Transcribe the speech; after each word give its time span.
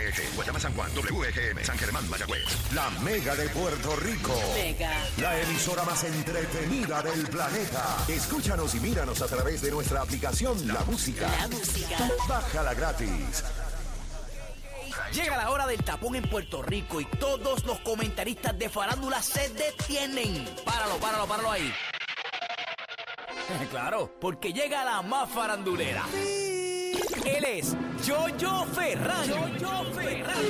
WPG, 0.00 0.34
Guayama 0.34 0.58
San 0.58 0.72
Juan, 0.74 0.90
WGM, 0.94 1.64
San 1.64 1.78
Germán, 1.78 2.08
Mayagüez. 2.08 2.72
La 2.72 2.88
Mega 3.02 3.34
de 3.34 3.48
Puerto 3.50 3.96
Rico. 3.96 4.32
Mega. 4.54 4.92
La 5.18 5.38
emisora 5.40 5.84
más 5.84 6.02
entretenida 6.04 7.02
del 7.02 7.26
planeta. 7.28 7.96
Escúchanos 8.08 8.74
y 8.74 8.80
míranos 8.80 9.20
a 9.20 9.26
través 9.26 9.60
de 9.60 9.70
nuestra 9.70 10.02
aplicación 10.02 10.66
La 10.66 10.80
Música. 10.84 11.28
La 11.38 11.48
música. 11.48 12.10
Bájala 12.28 12.74
gratis. 12.74 13.44
Llega 15.12 15.36
la 15.36 15.50
hora 15.50 15.66
del 15.66 15.82
tapón 15.82 16.14
en 16.16 16.28
Puerto 16.28 16.62
Rico 16.62 17.00
y 17.00 17.04
todos 17.04 17.64
los 17.64 17.80
comentaristas 17.80 18.58
de 18.58 18.68
farándula 18.68 19.20
se 19.22 19.48
detienen. 19.50 20.48
Páralo, 20.64 20.96
páralo, 20.96 21.26
páralo 21.26 21.50
ahí. 21.50 21.72
Claro, 23.70 24.14
porque 24.20 24.52
llega 24.52 24.84
la 24.84 25.02
más 25.02 25.28
farandulera. 25.28 26.04
Él 27.24 27.44
es 27.44 27.76
Jojo 28.06 28.64
Ferran. 28.66 29.28
Jojo 29.28 29.84
Ferran. 29.92 30.44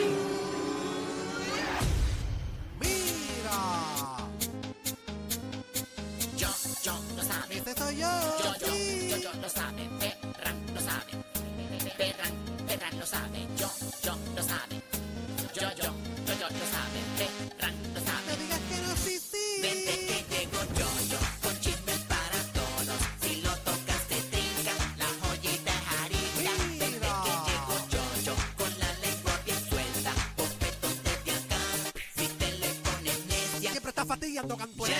Yo, 6.36 6.48
yo, 6.82 6.92
lo 7.16 7.22
sabe. 7.22 7.56
Este 7.58 7.74
soy 7.74 7.96
yo. 7.96 8.08
Yo, 8.08 8.66
yo, 8.66 8.72
sí. 8.72 9.08
yo, 9.10 9.16
yo, 9.18 9.30
lo 9.40 9.48
sabe. 9.48 9.88
Ferran 9.98 10.56
lo 10.74 10.80
sabe. 10.80 11.12
Ferran, 11.96 12.32
Ferran 12.66 12.98
lo 12.98 13.06
sabe. 13.06 13.46
Yo, 13.56 13.68
yo, 14.02 14.16
lo 14.36 14.39
está 34.54 34.66
fastidiando 34.66 34.99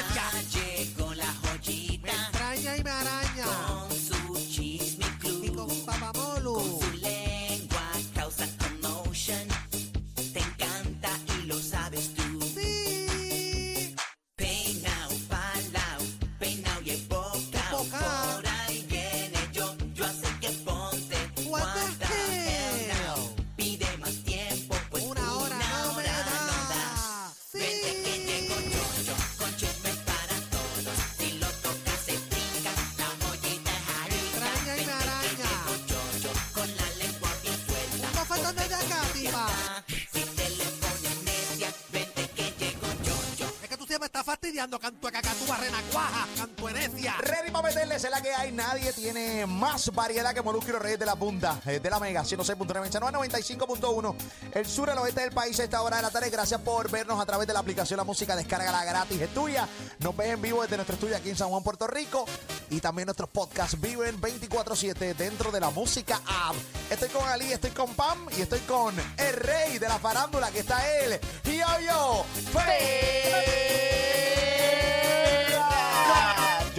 fastidiando, 44.50 44.80
cantueca, 44.80 45.22
cantúa, 45.22 45.56
renacuaja, 45.58 46.26
cantuenecia. 46.36 47.14
Ready 47.18 47.52
para 47.52 47.68
meterles 47.68 48.02
en 48.02 48.10
la 48.10 48.20
que 48.20 48.34
hay. 48.34 48.50
Nadie 48.50 48.92
tiene 48.92 49.46
más 49.46 49.94
variedad 49.94 50.34
que 50.34 50.42
Molusco 50.42 50.70
y 50.70 50.72
los 50.72 50.82
Reyes 50.82 50.98
de 50.98 51.06
la 51.06 51.14
Punta. 51.14 51.60
eh, 51.66 51.78
de 51.78 51.88
la 51.88 52.00
Mega, 52.00 52.24
106.9, 52.24 52.90
95.1. 52.90 54.14
El 54.52 54.66
sur, 54.66 54.90
el 54.90 54.98
oeste 54.98 55.20
del 55.20 55.30
país 55.30 55.60
a 55.60 55.64
esta 55.64 55.80
hora 55.82 55.98
de 55.98 56.02
la 56.02 56.10
tarde. 56.10 56.30
Gracias 56.30 56.60
por 56.62 56.90
vernos 56.90 57.20
a 57.20 57.26
través 57.26 57.46
de 57.46 57.52
la 57.52 57.60
aplicación 57.60 57.96
La 57.96 58.02
Música. 58.02 58.34
Descárgala 58.34 58.84
gratis, 58.84 59.20
es 59.20 59.32
tuya. 59.32 59.68
Nos 60.00 60.16
ves 60.16 60.30
en 60.30 60.42
vivo 60.42 60.62
desde 60.62 60.76
nuestro 60.76 60.94
estudio 60.94 61.16
aquí 61.16 61.30
en 61.30 61.36
San 61.36 61.48
Juan, 61.48 61.62
Puerto 61.62 61.86
Rico. 61.86 62.24
Y 62.70 62.80
también 62.80 63.06
nuestros 63.06 63.30
podcasts 63.30 63.80
viven 63.80 64.20
24-7 64.20 65.14
dentro 65.14 65.52
de 65.52 65.60
la 65.60 65.70
música 65.70 66.20
app. 66.26 66.56
Estoy 66.90 67.08
con 67.10 67.28
Ali, 67.28 67.52
estoy 67.52 67.70
con 67.70 67.94
Pam 67.94 68.26
y 68.36 68.42
estoy 68.42 68.60
con 68.60 68.96
el 69.16 69.36
rey 69.36 69.78
de 69.78 69.86
la 69.86 70.00
farándula, 70.00 70.50
que 70.50 70.58
está 70.60 70.84
él, 70.98 71.20
Yo-Yo 71.44 72.24
Ferran. 72.52 73.69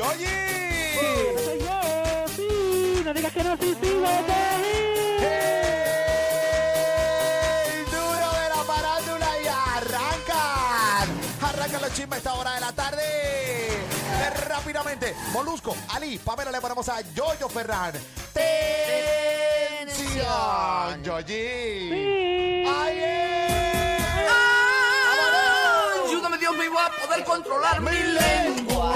¡Yoyi! 0.01 0.25
soy 1.45 1.59
yo, 1.59 1.79
sí, 2.35 3.01
no 3.05 3.13
digas 3.13 3.31
que 3.33 3.43
no, 3.43 3.55
sí, 3.55 3.75
sí, 3.79 4.01
¡Hey! 5.19 5.45
Duro 7.91 8.31
de 8.41 8.49
la 8.49 8.63
farándula 8.65 9.27
y 9.43 9.47
arrancan. 9.47 11.07
Arrancan 11.43 11.81
los 11.81 11.93
chismes 11.93 12.13
a 12.13 12.17
esta 12.17 12.33
hora 12.33 12.55
de 12.55 12.61
la 12.61 12.71
tarde. 12.73 13.03
Eh, 13.03 14.29
Rápidamente, 14.47 15.15
Molusco, 15.33 15.75
Ali, 15.89 16.17
Pamela, 16.17 16.49
le 16.51 16.59
ponemos 16.59 16.89
a 16.89 17.01
Yoyo 17.01 17.47
Ferran. 17.47 17.93
¡Tensión! 19.77 21.03
¡Yoyi! 21.03 22.65
¡Ay, 22.67 22.97
eh! 22.97 23.97
¡Vámonos! 24.27 26.09
Ayúdame, 26.09 26.37
Dios 26.39 26.57
mío, 26.57 26.71
a 26.79 26.89
poder 27.05 27.23
controlar 27.23 27.81
mi 27.81 27.91
lengua. 27.91 28.95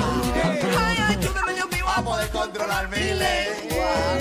Mío, 0.63 1.85
a 1.87 2.01
poder 2.01 2.29
controlar 2.29 2.87
mi 2.89 3.13
lengua 3.13 4.14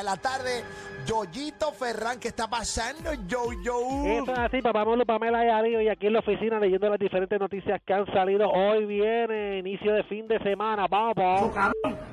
de 0.00 0.04
la 0.04 0.16
tarde, 0.16 0.64
Yoyito 1.06 1.72
Ferran, 1.72 2.18
¿qué 2.18 2.28
está 2.28 2.48
pasando, 2.48 3.12
Yo-Yo? 3.26 4.04
Eso 4.22 4.32
es 4.32 4.38
así, 4.38 4.60
papá 4.62 4.84
Molo, 4.84 5.04
Pamela 5.06 5.44
y 5.44 5.48
Ali, 5.48 5.84
y 5.84 5.88
aquí 5.88 6.06
en 6.06 6.14
la 6.14 6.18
oficina 6.20 6.58
leyendo 6.58 6.88
las 6.88 6.98
diferentes 6.98 7.38
noticias 7.38 7.80
que 7.86 7.92
han 7.92 8.06
salido. 8.06 8.48
Hoy 8.50 8.86
viene 8.86 9.58
inicio 9.58 9.92
de 9.92 10.02
fin 10.04 10.26
de 10.26 10.38
semana, 10.40 10.86
vamos. 10.88 11.52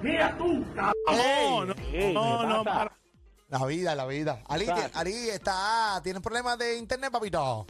Ey, 0.04 1.74
Ey, 1.94 2.14
No, 2.14 2.40
¿qué 2.42 2.48
no, 2.48 2.64
pasa? 2.64 2.78
para. 2.80 2.98
La 3.50 3.66
vida, 3.66 3.96
la 3.96 4.06
vida. 4.06 4.40
Ti- 4.66 4.92
Ali 4.94 5.12
está, 5.30 6.02
¿tienes 6.04 6.22
problemas 6.22 6.58
de 6.58 6.78
internet, 6.78 7.10
papito? 7.12 7.66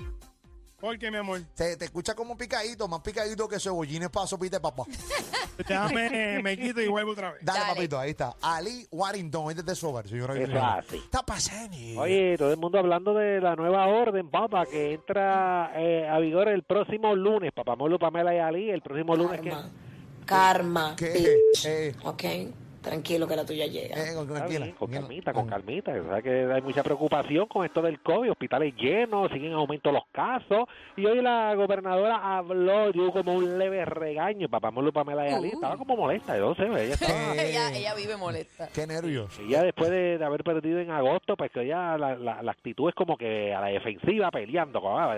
¿Por 0.80 0.98
qué, 1.00 1.10
mi 1.10 1.18
amor? 1.18 1.42
Se 1.56 1.76
te 1.76 1.86
escucha 1.86 2.14
como 2.14 2.38
picadito, 2.38 2.88
más 2.88 3.02
picadito 3.02 3.48
que 3.48 3.60
cebollines 3.60 4.10
para 4.10 4.28
sopita 4.28 4.58
de 4.58 4.62
papá. 4.62 4.84
Déjame, 5.58 6.40
me 6.44 6.56
quito 6.56 6.80
y 6.82 6.88
vuelvo 6.88 7.14
otra 7.14 7.32
vez. 7.32 7.40
Dale, 7.44 7.60
Dale. 7.62 7.74
papito, 7.74 7.98
ahí 8.00 8.12
está. 8.12 8.36
Ali 8.42 8.88
Warrington, 8.92 9.50
este 9.50 9.62
es 9.62 9.66
de 9.66 9.76
Sober, 9.76 10.08
señora. 10.08 10.76
así. 10.76 10.98
Está 10.98 11.24
pasando. 11.24 11.76
Oye, 12.00 12.36
todo 12.38 12.52
el 12.52 12.58
mundo 12.58 12.78
hablando 12.78 13.16
de 13.16 13.42
la 13.42 13.56
nueva 13.56 13.88
orden, 13.88 14.30
papá, 14.30 14.68
que 14.68 14.94
entra 14.94 15.72
eh, 15.76 16.08
a 16.08 16.20
vigor 16.20 16.48
el 16.48 16.62
próximo 16.62 17.16
lunes. 17.16 17.52
Papá 17.54 17.76
Molo, 17.76 17.98
Pamela 17.98 18.36
y 18.36 18.38
Ali, 18.38 18.70
el 18.70 18.82
próximo 18.84 19.16
lunes 19.16 19.42
que... 19.42 19.50
Karma. 19.50 19.72
Karma. 20.26 20.96
¿Qué? 20.96 21.09
bitch. 21.54 21.66
Eh, 21.66 21.96
Ok. 22.04 22.24
Tranquilo 22.82 23.28
que 23.28 23.36
la 23.36 23.46
tuya 23.46 23.66
llega. 23.66 23.96
eh, 23.96 24.14
con- 24.16 24.28
tranquila. 24.28 24.66
bien, 24.66 24.76
con 24.78 24.90
calmita, 24.92 25.34
con 25.34 25.48
calmita. 25.48 25.92
O 25.92 26.10
sea 26.10 26.22
que 26.22 26.52
hay 26.54 26.62
mucha 26.62 26.84
preocupación 26.84 27.48
con 27.48 27.66
esto 27.66 27.82
del 27.82 28.00
COVID, 28.02 28.32
hospitales 28.32 28.74
llenos, 28.76 29.30
siguen 29.32 29.52
en 29.52 29.54
aumento 29.54 29.92
los 29.92 30.04
casos. 30.12 30.68
Y 30.96 31.06
hoy 31.06 31.22
la 31.22 31.54
gobernadora 31.56 32.38
habló, 32.38 32.92
dio 32.92 33.12
como 33.12 33.34
un 33.34 33.58
leve 33.58 33.84
regaño. 33.86 34.48
Papá 34.50 34.72
Molo, 34.72 34.92
Pamela 34.94 35.28
y 35.30 35.34
Ali, 35.34 35.50
estaba 35.50 35.78
como 35.78 35.96
molesta, 35.98 36.38
yo 36.38 36.56
sé, 36.56 36.64
ella 36.66 36.94
estaba... 36.94 37.36
Ella, 37.36 37.72
ella 37.76 37.94
vive 37.96 38.16
molesta. 38.18 38.68
Qué 38.74 38.88
nervios. 38.88 39.38
Y 39.40 39.50
ya 39.50 39.64
después 39.64 39.90
de, 39.90 40.18
de 40.18 40.26
haber 40.26 40.44
perdido 40.44 40.80
en 40.80 40.92
agosto, 40.92 41.36
pues 41.36 41.52
que 41.52 41.66
ya 41.68 41.98
la, 41.98 42.16
la, 42.16 42.42
la 42.42 42.52
actitud 42.52 42.90
es 42.90 42.96
como 42.96 43.18
que 43.18 43.54
a 43.54 43.62
la 43.62 43.68
defensiva 43.68 44.32
peleando. 44.32 44.82
ah, 44.97 45.16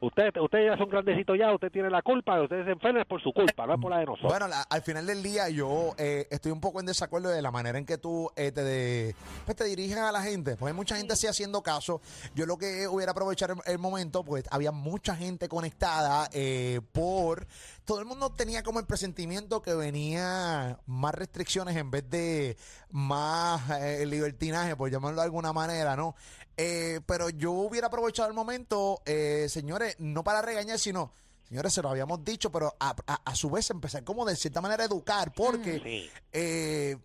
Ustedes 0.00 0.32
ustedes 0.40 0.70
ya 0.72 0.76
son 0.78 0.88
grandecitos 0.88 1.38
ya, 1.38 1.52
usted 1.52 1.70
tiene 1.70 1.90
la 1.90 2.02
culpa, 2.02 2.40
ustedes 2.40 2.64
se 2.64 2.72
enferman 2.72 3.04
por 3.08 3.22
su 3.22 3.32
culpa, 3.32 3.66
no 3.66 3.74
es 3.74 3.80
por 3.80 3.90
la 3.90 3.98
de 3.98 4.06
nosotros. 4.06 4.30
Bueno, 4.32 4.48
la- 4.48 4.62
al 4.62 4.82
final 4.82 5.06
del 5.06 5.22
día 5.22 5.48
yo 5.48 5.94
eh, 5.98 6.26
estoy 6.30 6.52
un 6.52 6.60
poco 6.60 6.80
en 6.80 6.86
desacuerdo 6.96 7.28
de 7.28 7.42
la 7.42 7.50
manera 7.50 7.78
en 7.78 7.84
que 7.84 7.98
tú 7.98 8.30
eh, 8.36 8.50
te, 8.52 8.64
de- 8.64 9.14
pues, 9.44 9.56
te 9.56 9.64
diriges 9.64 9.98
a 9.98 10.10
la 10.10 10.22
gente. 10.22 10.56
Pues 10.56 10.70
hay 10.72 10.76
mucha 10.76 10.96
gente 10.96 11.12
así 11.12 11.26
haciendo 11.26 11.62
caso. 11.62 12.00
Yo 12.34 12.46
lo 12.46 12.56
que 12.56 12.88
hubiera 12.88 13.12
aprovechar 13.12 13.50
el, 13.50 13.58
el 13.66 13.78
momento, 13.78 14.24
pues 14.24 14.44
había 14.50 14.72
mucha 14.72 15.14
gente 15.14 15.48
conectada 15.48 16.28
eh, 16.32 16.80
por... 16.92 17.46
Todo 17.84 18.00
el 18.00 18.06
mundo 18.06 18.32
tenía 18.32 18.62
como 18.62 18.80
el 18.80 18.86
presentimiento 18.86 19.62
que 19.62 19.74
venía 19.74 20.80
más 20.86 21.14
restricciones 21.14 21.76
en 21.76 21.90
vez 21.90 22.08
de 22.10 22.56
más 22.90 23.70
eh, 23.80 24.04
libertinaje, 24.06 24.74
por 24.74 24.90
llamarlo 24.90 25.20
de 25.20 25.24
alguna 25.26 25.52
manera, 25.52 25.94
¿no? 25.94 26.16
Pero 26.56 27.28
yo 27.28 27.52
hubiera 27.52 27.88
aprovechado 27.88 28.28
el 28.28 28.34
momento, 28.34 29.02
señores, 29.48 29.94
no 29.98 30.24
para 30.24 30.40
regañar, 30.42 30.78
sino... 30.78 31.12
Señores, 31.48 31.72
se 31.74 31.82
lo 31.82 31.88
habíamos 31.90 32.24
dicho, 32.24 32.50
pero 32.50 32.74
a, 32.80 32.94
a- 33.06 33.20
a 33.24 33.34
su 33.36 33.48
vez 33.50 33.70
empezar 33.70 34.02
como 34.04 34.24
de 34.24 34.34
cierta 34.36 34.60
manera 34.60 34.82
a 34.82 34.86
educar, 34.86 35.32
porque 35.32 35.80
Sí. 35.80 36.10
eh, 36.32 36.96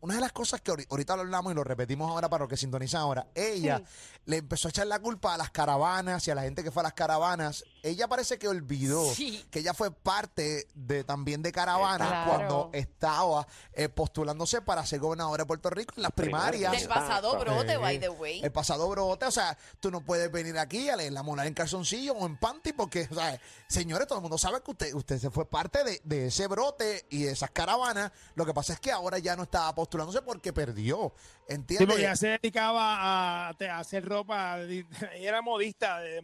una 0.00 0.14
de 0.14 0.20
las 0.20 0.32
cosas 0.32 0.60
que 0.60 0.72
ahori- 0.72 0.86
ahorita 0.90 1.14
lo 1.16 1.22
hablamos 1.22 1.52
y 1.52 1.54
lo 1.54 1.64
repetimos 1.64 2.10
ahora 2.10 2.28
para 2.28 2.40
los 2.44 2.48
que 2.48 2.56
sintonizan 2.56 3.00
ahora, 3.02 3.26
ella 3.34 3.82
le 4.26 4.36
empezó 4.38 4.68
a 4.68 4.70
echar 4.70 4.86
la 4.86 4.98
culpa 4.98 5.34
a 5.34 5.36
las 5.38 5.50
caravanas 5.50 6.26
y 6.26 6.30
a 6.30 6.34
la 6.34 6.42
gente 6.42 6.62
que 6.62 6.70
fue 6.70 6.80
a 6.80 6.84
las 6.84 6.92
caravanas. 6.92 7.64
Ella 7.82 8.06
parece 8.08 8.38
que 8.38 8.46
olvidó 8.48 9.12
Sí. 9.14 9.44
que 9.50 9.60
ella 9.60 9.72
fue 9.74 9.90
parte 9.90 10.68
de 10.74 11.04
también 11.04 11.42
de 11.42 11.50
caravanas 11.52 12.08
Claro. 12.08 12.30
cuando 12.30 12.70
estaba 12.72 13.46
eh, 13.72 13.88
postulándose 13.88 14.60
para 14.62 14.84
ser 14.86 15.00
gobernadora 15.00 15.44
de 15.44 15.46
Puerto 15.46 15.70
Rico 15.70 15.94
en 15.96 16.02
las 16.02 16.12
primarias. 16.12 16.72
Del 16.72 16.88
pasado 16.88 17.38
brote, 17.38 17.76
by 17.78 17.98
the 17.98 18.08
way. 18.10 18.40
El 18.42 18.52
pasado 18.52 18.88
brote, 18.88 19.24
o 19.26 19.30
sea, 19.30 19.56
tú 19.80 19.90
no 19.90 20.02
puedes 20.02 20.30
venir 20.30 20.58
aquí 20.58 20.88
a 20.90 20.96
leer 20.96 21.12
la 21.12 21.22
molar 21.22 21.46
en 21.46 21.54
calzoncillo 21.54 22.12
o 22.14 22.26
en 22.26 22.36
panty 22.36 22.72
porque, 22.72 23.08
o 23.10 23.14
sea, 23.14 23.40
señores, 23.68 24.06
todo 24.06 24.18
el 24.18 24.22
mundo 24.22 24.36
sabe 24.38 24.62
que 24.62 24.70
usted, 24.70 24.94
usted 24.94 25.18
se 25.18 25.30
fue 25.30 25.46
parte 25.48 25.82
de, 25.84 26.00
de 26.04 26.26
ese 26.26 26.46
brote 26.46 27.06
y 27.10 27.22
de 27.24 27.32
esas 27.32 27.50
caravanas. 27.50 28.12
Lo 28.34 28.44
que 28.44 28.52
pasa 28.54 28.74
es 28.74 28.80
que 28.80 28.92
ahora 28.92 29.18
ya 29.18 29.34
no 29.36 29.44
estaba 29.44 29.74
postulándose 29.90 30.22
porque 30.22 30.52
perdió, 30.52 31.12
Sí, 31.16 31.54
¿entiendes? 31.54 31.88
porque 31.88 32.02
ella 32.02 32.16
se 32.16 32.28
dedicaba 32.28 33.48
a, 33.48 33.48
hacer 33.78 34.04
ropa. 34.08 34.60
Ella 34.60 34.84
era 35.16 35.42
modista. 35.42 36.06
eh, 36.06 36.20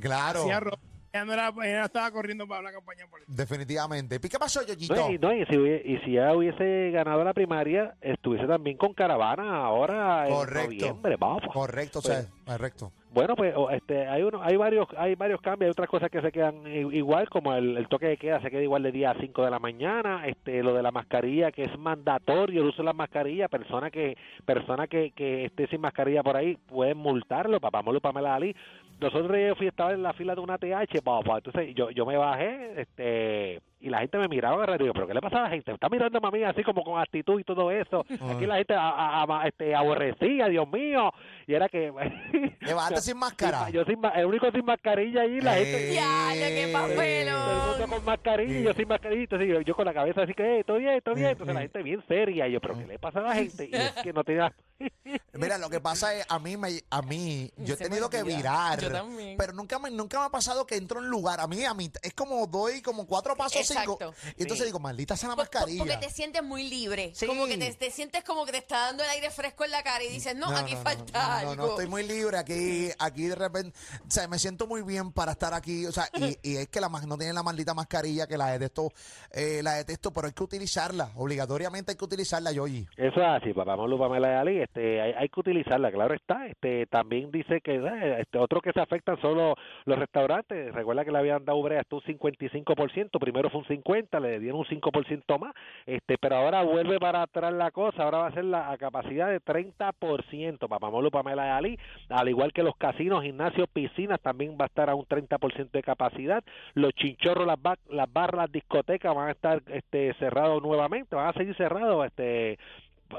claro, 0.00 0.40
Hacía 0.42 0.60
ropa. 0.60 0.78
Ella 1.12 1.24
no, 1.26 1.32
era, 1.32 1.48
ella 1.62 1.78
no 1.78 1.84
estaba 1.84 2.10
corriendo 2.10 2.48
para 2.48 2.60
una 2.62 2.72
campaña 2.72 3.06
política. 3.06 3.32
definitivamente. 3.36 4.16
¿Y 4.20 4.28
qué 4.28 4.36
pasó, 4.36 4.66
Yoyito? 4.66 4.96
No, 4.96 5.10
y, 5.12 5.18
no, 5.18 5.32
y 5.32 5.46
si, 5.46 5.54
y 5.56 5.98
si 6.04 6.12
ya 6.14 6.34
hubiese 6.34 6.90
ganado 6.90 7.22
la 7.22 7.32
primaria, 7.32 7.94
estuviese 8.00 8.48
también 8.48 8.76
con 8.76 8.92
caravana 8.94 9.58
ahora 9.64 10.26
en 10.26 10.34
Correcto. 10.34 10.70
noviembre, 10.72 11.16
vamos. 11.16 11.42
Correcto, 11.52 12.00
o 12.00 12.02
sea, 12.02 12.26
correcto. 12.44 12.92
Bueno, 13.14 13.36
pues 13.36 13.54
este, 13.70 14.08
hay 14.08 14.24
uno, 14.24 14.42
hay 14.42 14.56
varios, 14.56 14.88
hay 14.96 15.14
varios 15.14 15.40
cambios, 15.40 15.68
hay 15.68 15.70
otras 15.70 15.88
cosas 15.88 16.10
que 16.10 16.20
se 16.20 16.32
quedan 16.32 16.66
igual, 16.66 17.28
como 17.30 17.54
el, 17.54 17.86
toque 17.86 18.06
de 18.06 18.16
queda 18.16 18.40
se 18.40 18.50
queda 18.50 18.60
igual 18.60 18.82
de 18.82 18.90
día 18.90 19.12
a 19.12 19.20
5 19.20 19.44
de 19.44 19.50
la 19.52 19.60
mañana, 19.60 20.26
este, 20.26 20.64
lo 20.64 20.74
de 20.74 20.82
la 20.82 20.90
mascarilla 20.90 21.52
que 21.52 21.62
es 21.62 21.78
mandatorio 21.78 22.62
el 22.62 22.68
uso 22.68 22.78
de 22.78 22.86
la 22.86 22.92
mascarilla, 22.92 23.46
persona 23.46 23.88
que, 23.92 24.16
persona 24.44 24.88
que, 24.88 25.12
que 25.12 25.44
esté 25.44 25.68
sin 25.68 25.80
mascarilla 25.80 26.24
por 26.24 26.36
ahí 26.36 26.56
pueden 26.56 26.98
multarlo, 26.98 27.60
papá 27.60 27.82
Molo 27.82 28.00
Pamela 28.00 28.30
Dalí. 28.30 28.52
Nosotros 29.00 29.38
yo 29.38 29.54
fui 29.54 29.68
estaba 29.68 29.92
en 29.92 30.02
la 30.02 30.12
fila 30.14 30.34
de 30.34 30.40
una 30.40 30.58
TH, 30.58 31.00
papá, 31.04 31.36
entonces 31.36 31.72
yo, 31.72 31.90
yo 31.90 32.04
me 32.06 32.16
bajé, 32.16 32.80
este, 32.80 33.60
y 33.84 33.90
la 33.90 33.98
gente 33.98 34.18
me 34.18 34.28
miraba 34.28 34.56
agarrado, 34.56 34.76
y 34.80 34.82
digo, 34.84 34.94
pero 34.94 35.06
qué 35.06 35.14
le 35.14 35.20
pasa 35.20 35.38
a 35.38 35.42
la 35.42 35.50
gente, 35.50 35.72
está 35.72 35.88
mirando 35.88 36.18
a 36.22 36.30
mí 36.30 36.42
así 36.42 36.62
como 36.64 36.82
con 36.82 37.00
actitud 37.00 37.38
y 37.38 37.44
todo 37.44 37.70
eso, 37.70 38.04
aquí 38.30 38.46
la 38.46 38.56
gente 38.56 38.74
a, 38.74 38.88
a- 38.88 39.22
a- 39.42 39.46
este, 39.48 39.74
aborrecía, 39.74 40.48
Dios 40.48 40.66
mío, 40.68 41.10
y 41.46 41.54
era 41.54 41.68
que 41.68 41.92
Te 42.64 42.74
bajaste 42.74 43.00
sin 43.02 43.18
máscara. 43.18 43.70
yo 43.70 43.84
sin 43.84 43.98
el 44.14 44.26
único 44.26 44.50
sin 44.50 44.64
mascarilla 44.64 45.22
ahí, 45.22 45.40
la 45.40 45.54
gente. 45.54 45.88
Eh, 45.88 45.90
Diablo, 45.92 46.34
qué 46.34 46.68
Todo 46.72 46.86
el 46.86 46.94
papelón. 46.94 47.68
mundo 47.78 47.96
con 47.96 48.04
mascarilla, 48.04 48.60
yo 48.60 48.72
sin 48.74 48.88
mascarilla, 48.88 49.22
entonces 49.22 49.48
yo, 49.48 49.60
yo 49.60 49.74
con 49.76 49.84
la 49.84 49.94
cabeza 49.94 50.22
así 50.22 50.34
que, 50.34 50.60
eh, 50.60 50.64
todo 50.64 50.78
bien, 50.78 51.00
todo 51.02 51.14
bien. 51.14 51.28
Entonces 51.28 51.54
la 51.54 51.60
Eh, 51.60 51.64
gente 51.64 51.82
bien 51.82 52.02
seria, 52.08 52.48
y 52.48 52.52
yo, 52.52 52.60
pero 52.60 52.76
¿qué 52.78 52.86
le 52.86 52.98
pasa 52.98 53.20
a 53.20 53.22
la 53.22 53.34
gente? 53.34 53.68
Y 53.70 53.74
es 53.74 53.92
que 54.02 54.12
no 54.12 54.24
tenía... 54.24 54.52
Mira, 55.34 55.58
lo 55.58 55.68
que 55.68 55.80
pasa 55.80 56.14
es, 56.14 56.26
a 56.28 56.38
mí, 56.38 56.56
me, 56.56 56.68
a 56.90 57.02
mí, 57.02 57.50
yo 57.58 57.74
he 57.74 57.76
tenido 57.76 58.08
que 58.10 58.22
virar. 58.22 58.80
Yo 58.80 58.90
también. 58.90 59.36
Pero 59.36 59.52
nunca 59.52 59.78
me, 59.78 59.90
nunca 59.90 60.18
me 60.20 60.26
ha 60.26 60.30
pasado 60.30 60.66
que 60.66 60.76
entro 60.76 61.00
en 61.00 61.06
lugar. 61.08 61.40
A 61.40 61.46
mí, 61.46 61.64
a 61.64 61.74
mí, 61.74 61.90
es 62.02 62.14
como 62.14 62.46
doy 62.46 62.80
como 62.82 63.06
cuatro 63.06 63.34
pasos, 63.36 63.70
Exacto. 63.82 64.14
Y 64.36 64.42
entonces 64.42 64.66
digo, 64.66 64.78
maldita 64.78 65.16
sea 65.16 65.30
la 65.30 65.36
mascarilla. 65.36 65.84
Porque 65.84 65.96
te 65.98 66.10
sientes 66.10 66.42
muy 66.42 66.68
libre. 66.68 67.12
Sí. 67.14 67.26
Como 67.26 67.46
que 67.46 67.58
te, 67.58 67.72
te 67.74 67.90
sientes 67.90 68.24
como 68.24 68.44
que 68.46 68.52
te 68.52 68.58
está 68.58 68.86
dando 68.86 69.02
el 69.02 69.10
aire 69.10 69.30
fresco 69.30 69.64
en 69.64 69.70
la 69.70 69.82
cara 69.82 70.02
y 70.02 70.08
dices, 70.08 70.34
no, 70.36 70.48
aquí 70.48 70.74
falta 70.76 71.42
no, 71.42 71.50
algo. 71.50 71.54
no, 71.54 71.68
estoy 71.70 71.86
muy 71.86 72.06
libre 72.06 72.38
aquí, 72.38 72.88
aquí 72.98 73.26
de 73.26 73.34
repente, 73.34 73.76
o 74.06 74.10
sea, 74.10 74.28
me 74.28 74.38
siento 74.38 74.66
muy 74.66 74.82
bien 74.82 75.12
para 75.12 75.32
estar 75.32 75.54
aquí, 75.54 75.86
o 75.86 75.92
sea, 75.92 76.04
y, 76.14 76.36
y 76.42 76.56
es 76.56 76.68
que 76.68 76.80
la 76.80 76.88
no 76.88 77.18
tienen 77.18 77.34
la 77.34 77.42
maldita 77.42 77.74
mascarilla 77.74 78.26
que 78.26 78.38
la 78.38 78.52
detesto, 78.52 78.88
eh, 79.32 79.60
la 79.62 79.74
detesto, 79.74 80.12
pero 80.12 80.28
hay 80.28 80.32
que 80.32 80.42
utilizarla, 80.42 81.10
obligatoriamente 81.16 81.92
hay 81.92 81.98
que 81.98 82.04
utilizarla, 82.04 82.52
Yoyi. 82.52 82.86
Eso 82.96 83.20
es 83.20 83.42
así, 83.42 83.52
papá 83.52 83.76
Molu, 83.76 83.98
Pamela 83.98 84.28
y 84.28 84.34
Ali, 84.34 84.60
este, 84.62 85.00
hay, 85.00 85.12
hay 85.12 85.28
que 85.28 85.40
utilizarla, 85.40 85.90
claro 85.90 86.14
está. 86.14 86.46
Este, 86.46 86.86
también 86.86 87.30
dice 87.30 87.60
que 87.60 87.76
eh, 87.76 88.20
este, 88.20 88.38
otro 88.38 88.60
que 88.60 88.72
se 88.72 88.80
afectan 88.80 89.20
son 89.20 89.36
los, 89.36 89.54
los 89.84 89.98
restaurantes. 89.98 90.74
Recuerda 90.74 91.04
que 91.04 91.10
le 91.10 91.18
habían 91.18 91.44
dado 91.44 91.62
brea 91.62 91.80
hasta 91.80 91.96
un 91.96 92.02
55%, 92.02 93.18
primero 93.20 93.50
fue 93.54 93.76
un 93.76 93.82
50%, 93.84 94.20
le 94.20 94.40
dieron 94.40 94.58
un 94.60 94.66
5% 94.66 95.38
más, 95.38 95.54
este, 95.86 96.18
pero 96.18 96.36
ahora 96.36 96.62
vuelve 96.62 96.98
para 96.98 97.22
atrás 97.22 97.52
la 97.52 97.70
cosa, 97.70 98.02
ahora 98.02 98.18
va 98.18 98.26
a 98.28 98.32
ser 98.32 98.44
la 98.44 98.70
a 98.70 98.76
capacidad 98.78 99.28
de 99.28 99.40
30%, 99.40 100.68
papá 100.68 100.90
Molu, 100.90 101.10
Pamela 101.10 101.46
y 101.46 101.50
Ali, 101.50 101.78
al 102.08 102.28
igual 102.28 102.52
que 102.52 102.62
los 102.62 102.76
casinos, 102.76 103.22
gimnasios, 103.22 103.68
piscinas, 103.72 104.20
también 104.20 104.56
va 104.60 104.64
a 104.64 104.68
estar 104.68 104.90
a 104.90 104.94
un 104.94 105.04
30% 105.06 105.70
de 105.70 105.82
capacidad. 105.82 106.42
Los 106.74 106.92
chinchorros, 106.94 107.46
las, 107.46 107.60
ba- 107.60 107.78
las 107.88 108.12
barras, 108.12 108.42
las 108.42 108.52
discotecas 108.52 109.14
van 109.14 109.28
a 109.28 109.32
estar 109.32 109.62
este, 109.68 110.14
cerrados 110.14 110.62
nuevamente, 110.62 111.14
van 111.14 111.28
a 111.28 111.32
seguir 111.32 111.56
cerrados 111.56 112.06
este, 112.06 112.58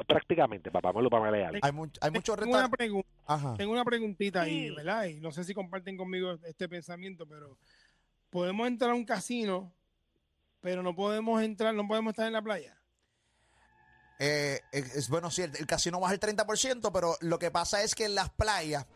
prácticamente, 0.07 0.71
papá 0.71 0.91
Molu, 0.91 1.09
Pamela 1.09 1.39
y 1.39 1.43
Ali. 1.43 1.59
Hay, 1.61 1.71
much- 1.71 1.97
hay 2.01 2.11
muchos 2.11 2.35
Tengo 2.37 2.51
una, 2.51 2.69
Ajá. 3.27 3.53
tengo 3.57 3.71
una 3.71 3.85
preguntita 3.85 4.41
ahí, 4.41 4.69
¿verdad? 4.71 5.05
Y 5.05 5.19
no 5.19 5.31
sé 5.31 5.43
si 5.43 5.53
comparten 5.53 5.95
conmigo 5.97 6.33
este 6.45 6.67
pensamiento, 6.67 7.25
pero 7.25 7.57
podemos 8.29 8.67
entrar 8.67 8.91
a 8.91 8.95
un 8.95 9.05
casino, 9.05 9.71
pero 10.65 10.81
no 10.81 10.95
podemos 10.95 11.43
entrar, 11.43 11.75
no 11.75 11.87
podemos 11.87 12.13
estar 12.13 12.25
en 12.25 12.33
la 12.33 12.41
playa. 12.41 12.75
Eh, 14.17 14.59
es, 14.71 15.09
bueno, 15.09 15.29
sí, 15.29 15.43
el, 15.43 15.55
el 15.55 15.67
casino 15.67 15.99
baja 15.99 16.15
el 16.15 16.19
30%, 16.19 16.89
pero 16.91 17.15
lo 17.21 17.37
que 17.37 17.51
pasa 17.51 17.83
es 17.83 17.93
que 17.93 18.05
en 18.05 18.15
las 18.15 18.31
playas, 18.31 18.87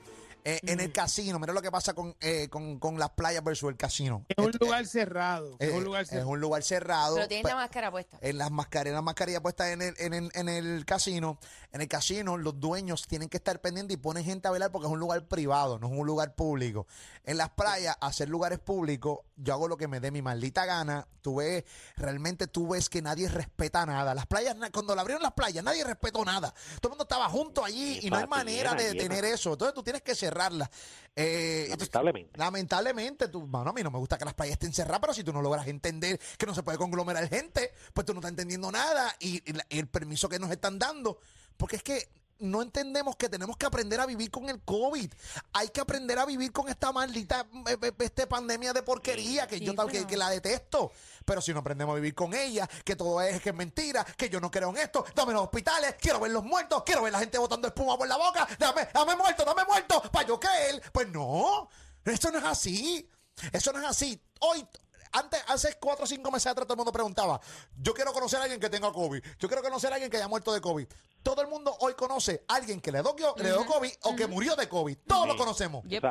eh, 0.45 0.59
en 0.63 0.79
el 0.79 0.91
casino, 0.91 1.39
mira 1.39 1.53
lo 1.53 1.61
que 1.61 1.71
pasa 1.71 1.93
con, 1.93 2.15
eh, 2.21 2.47
con, 2.49 2.79
con 2.79 2.97
las 2.99 3.09
playas 3.11 3.43
versus 3.43 3.69
el 3.69 3.77
casino. 3.77 4.25
Es 4.29 4.37
un 4.37 4.51
Esto- 4.51 4.65
lugar 4.65 4.85
cerrado. 4.87 5.51
eh, 5.59 5.67
Es 5.67 5.73
un 5.73 5.83
lugar 5.83 6.03
es 6.03 6.09
cerrado. 6.09 6.29
un 6.29 6.39
lugar 6.41 6.63
cerrado. 6.63 7.15
Pero 7.15 7.27
tienes 7.27 7.43
pe- 7.43 7.49
la 7.49 7.55
máscara 7.55 7.91
puesta. 7.91 8.17
en 8.21 8.37
las 8.37 8.51
mascarillas, 8.51 8.95
las 8.95 9.03
mascarillas 9.03 9.41
puestas 9.41 9.67
en 9.69 9.81
el, 9.81 9.95
en, 9.97 10.13
el, 10.13 10.31
en 10.33 10.49
el 10.49 10.85
casino. 10.85 11.39
En 11.71 11.81
el 11.81 11.87
casino, 11.87 12.37
los 12.37 12.59
dueños 12.59 13.05
tienen 13.07 13.29
que 13.29 13.37
estar 13.37 13.61
pendientes 13.61 13.93
y 13.95 13.97
ponen 13.97 14.23
gente 14.23 14.47
a 14.47 14.51
velar 14.51 14.71
porque 14.71 14.87
es 14.87 14.93
un 14.93 14.99
lugar 14.99 15.27
privado, 15.27 15.77
no 15.79 15.87
es 15.87 15.93
un 15.93 16.07
lugar 16.07 16.33
público. 16.35 16.87
En 17.23 17.37
las 17.37 17.49
playas, 17.51 17.95
hacer 18.01 18.27
lugares 18.29 18.57
públicos, 18.59 19.19
yo 19.35 19.53
hago 19.53 19.67
lo 19.67 19.77
que 19.77 19.87
me 19.87 19.99
dé 19.99 20.09
mi 20.11 20.21
maldita 20.21 20.65
gana. 20.65 21.07
Tú 21.21 21.35
ves, 21.35 21.63
realmente 21.95 22.47
tú 22.47 22.69
ves 22.69 22.89
que 22.89 23.01
nadie 23.01 23.27
respeta 23.29 23.85
nada. 23.85 24.15
Las 24.15 24.25
playas, 24.25 24.55
cuando 24.73 24.95
le 24.95 25.01
abrieron 25.01 25.21
las 25.21 25.33
playas, 25.33 25.63
nadie 25.63 25.83
respetó 25.83 26.23
nada. 26.25 26.53
Todo 26.81 26.87
el 26.87 26.89
mundo 26.91 27.03
estaba 27.03 27.29
junto 27.29 27.63
allí 27.63 27.99
y 28.01 28.09
no 28.09 28.15
hay 28.15 28.23
Llena, 28.23 28.35
manera 28.35 28.73
de 28.73 28.93
llena. 28.93 29.03
tener 29.03 29.25
eso. 29.25 29.51
Entonces 29.53 29.75
tú 29.75 29.83
tienes 29.83 30.01
que 30.01 30.15
cerrarlas. 30.29 30.69
Eh, 31.15 31.67
Lamentablemente. 31.69 32.37
Lamentablemente, 32.37 33.27
tú, 33.27 33.41
bueno, 33.45 33.69
a 33.69 33.73
mí 33.73 33.83
no 33.83 33.91
me 33.91 33.97
gusta 33.99 34.17
que 34.17 34.25
las 34.25 34.33
playas 34.33 34.53
estén 34.53 34.71
cerradas, 34.73 35.01
pero 35.01 35.13
si 35.13 35.23
tú 35.23 35.33
no 35.33 35.41
logras 35.41 35.67
entender 35.67 36.19
que 36.37 36.45
no 36.45 36.53
se 36.55 36.63
puede 36.63 36.77
conglomerar 36.77 37.27
gente, 37.27 37.71
pues 37.93 38.05
tú 38.05 38.13
no 38.13 38.19
estás 38.19 38.29
entendiendo 38.31 38.71
nada 38.71 39.13
y, 39.19 39.41
y 39.49 39.53
la- 39.53 39.65
y 39.69 39.79
el 39.79 39.87
permiso 39.87 40.29
que 40.29 40.39
nos 40.39 40.49
están 40.51 40.79
dando, 40.79 41.19
porque 41.57 41.75
es 41.77 41.83
que 41.83 42.09
no 42.39 42.61
entendemos 42.61 43.15
que 43.15 43.29
tenemos 43.29 43.57
que 43.57 43.65
aprender 43.65 43.99
a 43.99 44.05
vivir 44.05 44.31
con 44.31 44.49
el 44.49 44.61
COVID. 44.61 45.11
Hay 45.53 45.69
que 45.69 45.81
aprender 45.81 46.17
a 46.19 46.25
vivir 46.25 46.51
con 46.51 46.69
esta 46.69 46.91
maldita 46.91 47.45
eh, 47.67 47.77
eh, 47.81 47.91
este 47.99 48.27
pandemia 48.27 48.73
de 48.73 48.81
porquería 48.83 49.45
que 49.47 49.57
Sí, 49.59 49.65
yo 49.65 49.75
tal- 49.75 49.87
que, 49.87 49.97
pero- 49.99 50.07
que 50.07 50.17
la 50.17 50.29
detesto. 50.29 50.91
Pero 51.25 51.41
si 51.41 51.53
no 51.53 51.59
aprendemos 51.59 51.93
a 51.93 51.95
vivir 51.97 52.15
con 52.15 52.33
ella, 52.33 52.67
que 52.83 52.95
todo 52.95 53.21
es 53.21 53.41
que 53.41 53.49
es 53.49 53.55
mentira, 53.55 54.03
que 54.03 54.29
yo 54.29 54.39
no 54.39 54.49
creo 54.49 54.69
en 54.69 54.77
esto, 54.77 55.05
dame 55.13 55.33
los 55.33 55.43
hospitales, 55.43 55.95
quiero 55.99 56.19
ver 56.19 56.31
los 56.31 56.43
muertos, 56.43 56.81
quiero 56.85 57.03
ver 57.03 57.11
la 57.11 57.19
gente 57.19 57.37
botando 57.37 57.67
espuma 57.67 57.97
por 57.97 58.07
la 58.07 58.17
boca, 58.17 58.47
dame, 58.57 58.87
dame 58.93 59.15
muerto, 59.15 59.45
dame 59.45 59.63
muerto, 59.65 60.01
para 60.11 60.27
yo 60.27 60.39
creer. 60.39 60.81
Pues 60.91 61.07
no, 61.09 61.69
eso 62.05 62.31
no 62.31 62.39
es 62.39 62.45
así. 62.45 63.07
Eso 63.53 63.71
no 63.71 63.79
es 63.79 63.85
así. 63.85 64.21
Hoy, 64.39 64.65
antes, 65.11 65.41
hace 65.47 65.77
cuatro 65.79 66.05
o 66.05 66.07
cinco 66.07 66.31
meses 66.31 66.47
atrás, 66.47 66.65
todo 66.65 66.73
el 66.73 66.77
mundo 66.77 66.91
preguntaba: 66.91 67.39
Yo 67.77 67.93
quiero 67.93 68.13
conocer 68.13 68.39
a 68.39 68.43
alguien 68.43 68.59
que 68.59 68.69
tenga 68.69 68.91
COVID. 68.91 69.23
Yo 69.39 69.47
quiero 69.47 69.61
conocer 69.63 69.91
a 69.91 69.95
alguien 69.95 70.09
que 70.11 70.17
haya 70.17 70.27
muerto 70.27 70.53
de 70.53 70.61
COVID. 70.61 70.87
Todo 71.23 71.41
el 71.41 71.47
mundo 71.47 71.75
hoy 71.81 71.93
conoce 71.95 72.45
a 72.47 72.55
alguien 72.55 72.79
que 72.79 72.91
le 72.91 73.01
dio, 73.01 73.35
le 73.37 73.49
dio 73.51 73.65
COVID 73.65 73.91
o 74.03 74.15
que 74.15 74.27
murió 74.27 74.55
de 74.55 74.69
COVID. 74.69 74.97
Todos 75.05 75.27
lo 75.27 75.35
conocemos. 75.35 75.83
Yep. 75.85 76.03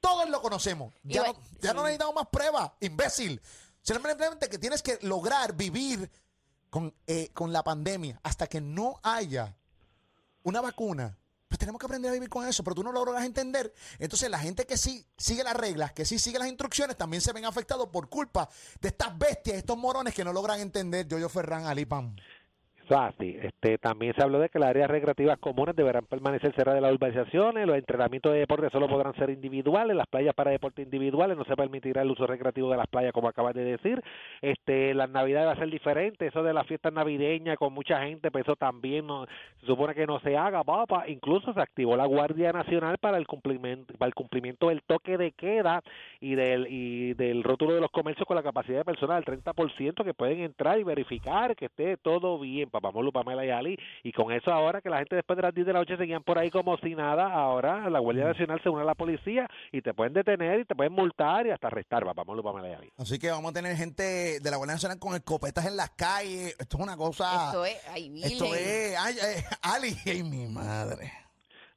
Todos 0.00 0.28
lo 0.28 0.42
conocemos. 0.42 0.92
Ya, 1.02 1.22
Igual- 1.22 1.36
no, 1.36 1.58
ya 1.60 1.74
no 1.74 1.82
necesitamos 1.82 2.14
más 2.14 2.26
pruebas, 2.28 2.72
imbécil. 2.80 3.40
Simplemente 3.82 4.48
que 4.48 4.58
tienes 4.58 4.82
que 4.82 4.98
lograr 5.02 5.54
vivir 5.54 6.10
con, 6.70 6.92
eh, 7.06 7.30
con 7.32 7.52
la 7.52 7.62
pandemia 7.62 8.18
hasta 8.24 8.48
que 8.48 8.60
no 8.60 8.98
haya 9.02 9.56
una 10.42 10.60
vacuna. 10.60 11.16
Pues 11.56 11.60
tenemos 11.60 11.80
que 11.80 11.86
aprender 11.86 12.10
a 12.10 12.12
vivir 12.12 12.28
con 12.28 12.46
eso, 12.46 12.62
pero 12.62 12.74
tú 12.74 12.82
no 12.82 12.92
lo 12.92 13.02
logras 13.02 13.24
entender. 13.24 13.72
Entonces 13.98 14.28
la 14.28 14.38
gente 14.38 14.66
que 14.66 14.76
sí 14.76 15.06
sigue 15.16 15.42
las 15.42 15.56
reglas, 15.56 15.90
que 15.94 16.04
sí 16.04 16.18
sigue 16.18 16.38
las 16.38 16.48
instrucciones, 16.48 16.98
también 16.98 17.22
se 17.22 17.32
ven 17.32 17.46
afectados 17.46 17.88
por 17.88 18.10
culpa 18.10 18.46
de 18.78 18.88
estas 18.88 19.16
bestias, 19.16 19.56
estos 19.56 19.78
morones 19.78 20.12
que 20.12 20.22
no 20.22 20.34
logran 20.34 20.60
entender. 20.60 21.08
Yo, 21.08 21.18
yo 21.18 21.30
Ferran, 21.30 21.64
Alipam. 21.64 22.14
Este, 22.88 23.78
también 23.78 24.14
se 24.14 24.22
habló 24.22 24.38
de 24.38 24.48
que 24.48 24.60
las 24.60 24.70
áreas 24.70 24.88
recreativas 24.88 25.38
comunes 25.38 25.74
deberán 25.74 26.06
permanecer 26.06 26.52
cerradas 26.54 26.76
de 26.76 26.82
las 26.82 26.92
urbanizaciones, 26.92 27.66
los 27.66 27.76
entrenamientos 27.76 28.32
de 28.32 28.38
deporte 28.38 28.70
solo 28.70 28.86
podrán 28.88 29.12
ser 29.14 29.30
individuales, 29.30 29.96
las 29.96 30.06
playas 30.06 30.34
para 30.34 30.52
deporte 30.52 30.82
individuales, 30.82 31.36
no 31.36 31.44
se 31.44 31.56
permitirá 31.56 32.02
el 32.02 32.10
uso 32.12 32.28
recreativo 32.28 32.70
de 32.70 32.76
las 32.76 32.86
playas 32.86 33.12
como 33.12 33.28
acabas 33.28 33.54
de 33.54 33.64
decir. 33.64 34.00
Este, 34.40 34.94
las 34.94 35.10
navidades 35.10 35.48
va 35.48 35.52
a 35.52 35.56
ser 35.56 35.68
diferente, 35.68 36.28
eso 36.28 36.44
de 36.44 36.54
las 36.54 36.66
fiestas 36.66 36.92
navideñas 36.92 37.56
con 37.56 37.72
mucha 37.72 38.04
gente, 38.04 38.30
pues 38.30 38.44
eso 38.44 38.54
también 38.54 39.06
no, 39.06 39.26
se 39.60 39.66
supone 39.66 39.94
que 39.94 40.06
no 40.06 40.20
se 40.20 40.36
haga, 40.36 40.62
papá. 40.62 41.08
Incluso 41.08 41.52
se 41.52 41.60
activó 41.60 41.96
la 41.96 42.06
Guardia 42.06 42.52
Nacional 42.52 42.98
para 42.98 43.18
el 43.18 43.26
cumplimiento, 43.26 43.94
para 43.94 44.08
el 44.08 44.14
cumplimiento 44.14 44.68
del 44.68 44.82
toque 44.82 45.18
de 45.18 45.32
queda 45.32 45.82
y 46.20 46.36
del 46.36 46.68
y 46.68 47.14
del 47.14 47.42
rótulo 47.42 47.74
de 47.74 47.80
los 47.80 47.90
comercios 47.90 48.26
con 48.26 48.36
la 48.36 48.42
capacidad 48.42 48.78
de 48.78 48.84
personal 48.84 49.24
del 49.24 49.42
30% 49.42 50.04
que 50.04 50.14
pueden 50.14 50.40
entrar 50.40 50.78
y 50.78 50.84
verificar 50.84 51.56
que 51.56 51.66
esté 51.66 51.96
todo 51.96 52.38
bien, 52.38 52.70
Papá 52.80 52.92
Molu, 52.92 53.12
Pamela 53.12 53.44
y 53.44 53.50
Ali. 53.50 53.78
Y 54.02 54.12
con 54.12 54.32
eso 54.32 54.52
ahora 54.52 54.80
que 54.80 54.90
la 54.90 54.98
gente 54.98 55.16
después 55.16 55.36
de 55.36 55.42
las 55.42 55.54
10 55.54 55.66
de 55.66 55.72
la 55.72 55.78
noche 55.80 55.96
seguían 55.96 56.22
por 56.22 56.38
ahí 56.38 56.50
como 56.50 56.76
si 56.78 56.94
nada, 56.94 57.32
ahora 57.32 57.88
la 57.90 57.98
Guardia 57.98 58.24
Nacional 58.26 58.60
se 58.62 58.68
une 58.68 58.82
a 58.82 58.84
la 58.84 58.94
policía 58.94 59.48
y 59.72 59.82
te 59.82 59.94
pueden 59.94 60.12
detener 60.12 60.60
y 60.60 60.64
te 60.64 60.74
pueden 60.74 60.92
multar 60.92 61.46
y 61.46 61.50
hasta 61.50 61.68
arrestar, 61.68 62.04
Papá 62.04 62.24
Molu, 62.24 62.42
Pamela 62.42 62.68
y 62.68 62.72
Ali. 62.72 62.92
Así 62.96 63.18
que 63.18 63.30
vamos 63.30 63.50
a 63.50 63.54
tener 63.54 63.76
gente 63.76 64.40
de 64.40 64.50
la 64.50 64.56
Guardia 64.56 64.74
Nacional 64.74 64.98
con 64.98 65.14
escopetas 65.14 65.66
en 65.66 65.76
las 65.76 65.90
calles. 65.90 66.56
Esto 66.58 66.76
es 66.78 66.82
una 66.82 66.96
cosa. 66.96 67.46
Esto 67.46 67.64
es, 67.64 67.88
ay, 67.88 68.22
Esto 68.22 68.54
es. 68.54 68.96
Ay, 68.98 69.16
ay, 69.22 69.42
Ali, 69.62 69.96
ay, 70.06 70.22
mi 70.22 70.46
madre. 70.46 71.12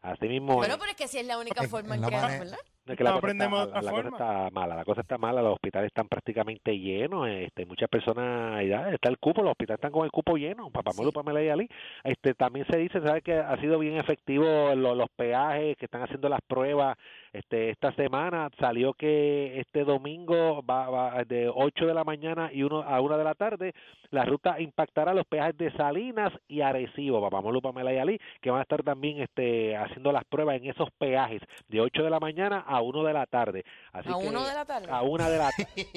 Así 0.02 0.28
mismo. 0.28 0.56
Bueno, 0.56 0.76
es. 0.76 0.80
pero 0.80 0.92
es 0.92 0.98
que 0.98 1.08
si 1.08 1.18
es 1.18 1.26
la 1.26 1.38
única 1.38 1.64
forma 1.68 1.96
en 1.96 2.02
que, 2.04 2.12
manera- 2.12 2.40
¿verdad? 2.40 2.58
Que 2.98 3.04
la, 3.04 3.12
No 3.12 3.22
cosa 3.22 3.28
está, 3.32 3.50
la, 3.82 3.82
la 3.82 3.92
cosa 3.92 4.10
está 4.10 4.50
mala, 4.52 4.76
la 4.76 4.86
cosa 4.86 5.02
está 5.02 5.18
mala, 5.18 5.42
los 5.42 5.54
hospitales 5.54 5.88
están 5.88 6.08
prácticamente 6.08 6.78
llenos, 6.78 7.28
este, 7.28 7.66
muchas 7.66 7.90
personas, 7.90 8.66
ya 8.66 8.90
está 8.92 9.10
el 9.10 9.18
cupo, 9.20 9.42
los 9.42 9.52
hospitales 9.52 9.78
están 9.80 9.92
con 9.92 10.06
el 10.06 10.12
cupo 10.12 10.38
lleno, 10.38 10.70
Papá 10.72 10.92
Molu, 10.98 11.12
Pamela 11.12 11.42
y 11.44 11.50
Ali. 11.50 11.70
Este, 12.04 12.34
también 12.34 12.66
se 12.70 12.78
dice, 12.78 13.02
¿sabes? 13.02 13.24
Que 13.24 13.34
ha 13.36 13.56
sido 13.62 13.80
bien 13.80 13.98
efectivo 13.98 14.46
lo- 14.76 14.96
los 14.96 15.10
peajes 15.16 15.78
que 15.78 15.86
están 15.86 16.02
haciendo 16.04 16.30
las 16.30 16.42
pruebas 16.42 16.98
este, 17.34 17.70
esta 17.70 17.92
semana. 17.94 18.50
Salió 18.60 18.94
que 18.94 19.60
este 19.60 19.84
domingo 19.84 20.64
va, 20.64 20.90
va 20.90 21.24
de 21.26 21.50
8 21.54 21.86
de 21.86 21.94
la 21.94 22.04
mañana 22.04 22.50
y 22.52 22.64
uno 22.64 22.82
a 22.82 23.00
1 23.02 23.18
de 23.18 23.24
la 23.24 23.36
tarde, 23.36 23.74
la 24.12 24.26
ruta 24.26 24.60
impactará 24.60 25.14
los 25.14 25.26
peajes 25.28 25.58
de 25.58 25.72
Salinas 25.74 26.34
y 26.48 26.62
Arecibo, 26.62 27.22
Papá 27.22 27.42
Molu, 27.42 27.62
Pamela 27.62 27.94
y 27.94 27.98
Ali, 27.98 28.20
que 28.42 28.50
van 28.50 28.60
a 28.60 28.64
estar 28.64 28.82
también 28.84 29.20
este, 29.22 29.76
haciendo 29.78 30.12
las 30.12 30.26
pruebas 30.26 30.56
en 30.58 30.66
esos 30.70 30.90
peajes 30.98 31.42
de 31.68 31.82
8 31.82 32.04
de 32.04 32.10
la 32.10 32.20
mañana 32.20 32.64
a 32.68 32.79
1 32.82 33.04
de 33.04 33.14
la 33.14 33.26
tarde. 33.26 33.64
Así 33.94 34.10
A 34.10 34.18
que- 34.20 34.28
uno 34.28 34.46
de 34.46 34.54
la 34.54 34.66
tarde. 34.66 34.88
A 34.92 35.02
1 35.02 35.30
de 35.30 35.38
la 35.38 35.50
tarde. 35.52 35.68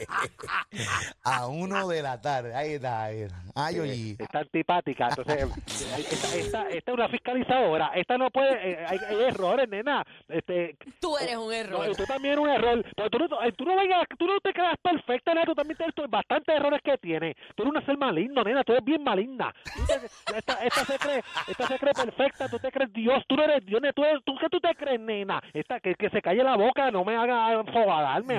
A 1.24 1.46
uno 1.46 1.88
de 1.88 2.02
la 2.02 2.20
tarde. 2.20 2.54
Ahí 2.54 2.72
está. 2.74 3.04
Ahí 3.04 3.20
está. 3.22 3.36
Ay, 3.54 3.78
oye. 3.80 4.16
Está 4.18 4.38
antipática. 4.40 5.08
Entonces, 5.08 5.46
esta, 5.66 6.36
esta, 6.36 6.68
esta 6.70 6.90
es 6.90 6.94
una 6.94 7.08
fiscalizadora. 7.08 7.90
Esta 7.94 8.18
no 8.18 8.30
puede. 8.30 8.70
eh, 8.72 8.86
hay, 8.88 8.98
hay 9.08 9.22
errores, 9.24 9.68
nena. 9.68 10.04
Este, 10.28 10.76
Tú 11.00 11.16
eres 11.18 11.36
un 11.36 11.52
error. 11.52 11.94
tú 11.96 12.04
también 12.06 12.32
eres 12.34 12.44
un 12.44 12.50
error. 12.50 12.84
Pero 12.96 13.10
tú 13.10 13.18
no, 13.18 13.42
eh, 13.42 13.52
tú 13.52 13.64
no, 13.64 13.76
vengas- 13.76 14.06
tú 14.18 14.26
no 14.26 14.38
te 14.40 14.52
creas 14.52 14.76
perfecta, 14.82 15.34
nena. 15.34 15.46
Tú 15.46 15.54
también 15.54 15.76
tienes 15.76 15.94
bastantes 16.10 16.54
errores 16.54 16.80
que 16.82 16.96
tienes. 16.98 17.36
Tú 17.54 17.62
eres 17.62 17.72
una 17.74 17.84
ser 17.84 17.96
maligno, 17.98 18.42
nena. 18.42 18.62
Tú 18.64 18.72
eres 18.72 18.84
bien 18.84 19.02
maligna. 19.02 19.52
Tú 19.76 19.82
te- 19.86 20.36
esta, 20.38 20.54
esta 20.64 20.84
se 20.84 20.98
cree, 20.98 21.22
esta 21.48 21.66
se 21.66 21.78
cree 21.78 21.92
perfecta. 21.94 22.48
Tú 22.48 22.58
te 22.58 22.70
crees 22.70 22.92
Dios. 22.92 23.22
Tú 23.28 23.36
no 23.36 23.44
eres 23.44 23.64
Dios. 23.66 23.80
Tú, 23.94 24.04
eres, 24.04 24.20
tú 24.24 24.34
qué 24.40 24.48
tú 24.48 24.60
te 24.60 24.74
crees, 24.80 25.00
nena. 25.00 25.42
Esta, 25.52 25.78
que, 25.80 25.94
que 25.94 26.08
se 26.10 26.22
calle 26.22 26.42
la 26.42 26.56
boca. 26.56 26.90
No 26.90 27.04
me 27.04 27.16
haga 27.16 27.48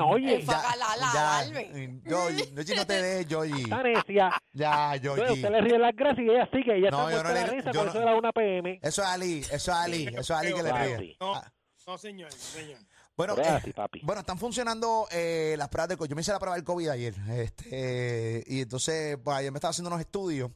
oye. 0.05 0.41
Faga 0.41 0.75
la- 0.75 0.95
la- 0.97 1.13
darme. 1.13 2.01
Yoyi, 2.03 2.43
Yoyi, 2.55 2.75
no 2.75 2.85
te 2.87 3.01
des, 3.01 3.27
Yoyi. 3.27 3.61
Esta 3.63 3.83
necia. 3.83 4.31
Ya, 4.53 4.95
Yoyi. 4.95 5.21
usted 5.33 5.49
le 5.49 5.61
ríe 5.61 5.77
las 5.79 5.95
gracias 5.95 6.25
y 6.25 6.29
ella 6.29 6.49
sigue. 6.51 6.77
Ella 6.77 6.89
No, 6.91 7.09
está 7.09 7.11
yo 7.17 7.23
muerta 7.23 7.29
no 7.29 7.33
la 7.33 7.47
le- 7.47 7.51
risa 7.57 7.71
por 7.71 7.85
no- 7.85 7.91
eso 7.91 8.01
la 8.01 8.15
1 8.15 8.31
PM. 8.33 8.79
Eso 8.81 9.01
es 9.01 9.07
Ali, 9.07 9.39
eso 9.39 9.55
es 9.55 9.69
Ali, 9.69 10.07
eso 10.07 10.19
es 10.19 10.31
Ali 10.31 10.53
que 10.53 10.63
le 10.63 10.71
ríe. 10.97 11.17
No, 11.19 11.35
Ah, 11.35 11.51
no, 11.87 11.97
señor, 11.97 12.31
señor. 12.31 12.79
Bueno, 13.17 13.35
eh, 13.37 13.73
bueno, 14.03 14.21
están 14.21 14.37
funcionando 14.39 15.05
eh, 15.11 15.55
las 15.57 15.67
pruebas 15.69 15.89
de 15.89 15.97
COVID. 15.97 16.09
Yo 16.09 16.15
me 16.15 16.21
hice 16.21 16.31
la 16.31 16.39
prueba 16.39 16.55
del 16.55 16.63
COVID 16.63 16.89
ayer. 16.89 17.13
Este, 17.29 18.43
y 18.47 18.61
entonces, 18.61 19.17
pues 19.23 19.37
ayer 19.37 19.51
me 19.51 19.57
estaba 19.57 19.69
haciendo 19.71 19.89
unos 19.89 19.99
estudios. 19.99 20.49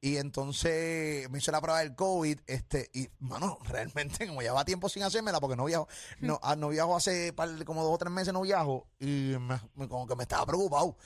Y 0.00 0.18
entonces 0.18 1.28
me 1.30 1.38
hice 1.38 1.50
la 1.50 1.60
prueba 1.60 1.80
del 1.80 1.94
COVID. 1.96 2.40
Este, 2.46 2.90
y, 2.92 3.08
mano, 3.18 3.58
realmente, 3.68 4.26
como 4.26 4.42
llevaba 4.42 4.64
tiempo 4.64 4.88
sin 4.88 5.02
hacérmela, 5.02 5.40
porque 5.40 5.56
no 5.56 5.64
viajo, 5.64 5.88
no, 6.20 6.38
ah, 6.42 6.54
no 6.56 6.68
viajo 6.68 6.94
hace 6.96 7.32
par- 7.32 7.64
como 7.64 7.82
dos 7.82 7.94
o 7.94 7.98
tres 7.98 8.12
meses, 8.12 8.32
no 8.32 8.42
viajo. 8.42 8.86
Y 9.00 9.34
me- 9.40 9.60
me- 9.74 9.88
como 9.88 10.06
que 10.06 10.14
me 10.16 10.22
estaba 10.24 10.46
preocupado. 10.46 10.96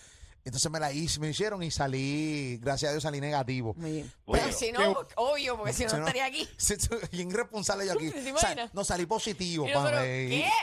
Entonces 0.45 0.71
me 0.71 0.81
la 0.81 0.91
hice, 0.93 1.21
me 1.21 1.29
hicieron 1.29 1.63
y 1.63 1.71
salí, 1.71 2.59
gracias 2.63 2.89
a 2.89 2.93
Dios, 2.93 3.03
salí 3.03 3.21
negativo. 3.21 3.75
Bueno. 3.77 4.07
Pero 4.27 4.53
si 4.53 4.73
no, 4.73 4.97
obvio, 5.17 5.57
porque 5.59 5.73
si 5.75 5.85
no, 5.85 5.91
Si 5.91 5.97
no- 5.97 6.03
estaría 6.07 6.25
aquí. 6.25 6.49
Bien 7.13 7.31
irresponsable 7.31 7.87
yo 7.87 7.93
aquí. 7.93 8.11
No 8.73 8.85
salí 8.85 9.05
positivo. 9.07 9.67
Y 9.67 9.71
yo, 9.71 9.75
pa' 9.75 9.85
pero, 9.85 10.01
ver. 10.03 10.29
¿qué? 10.31 10.51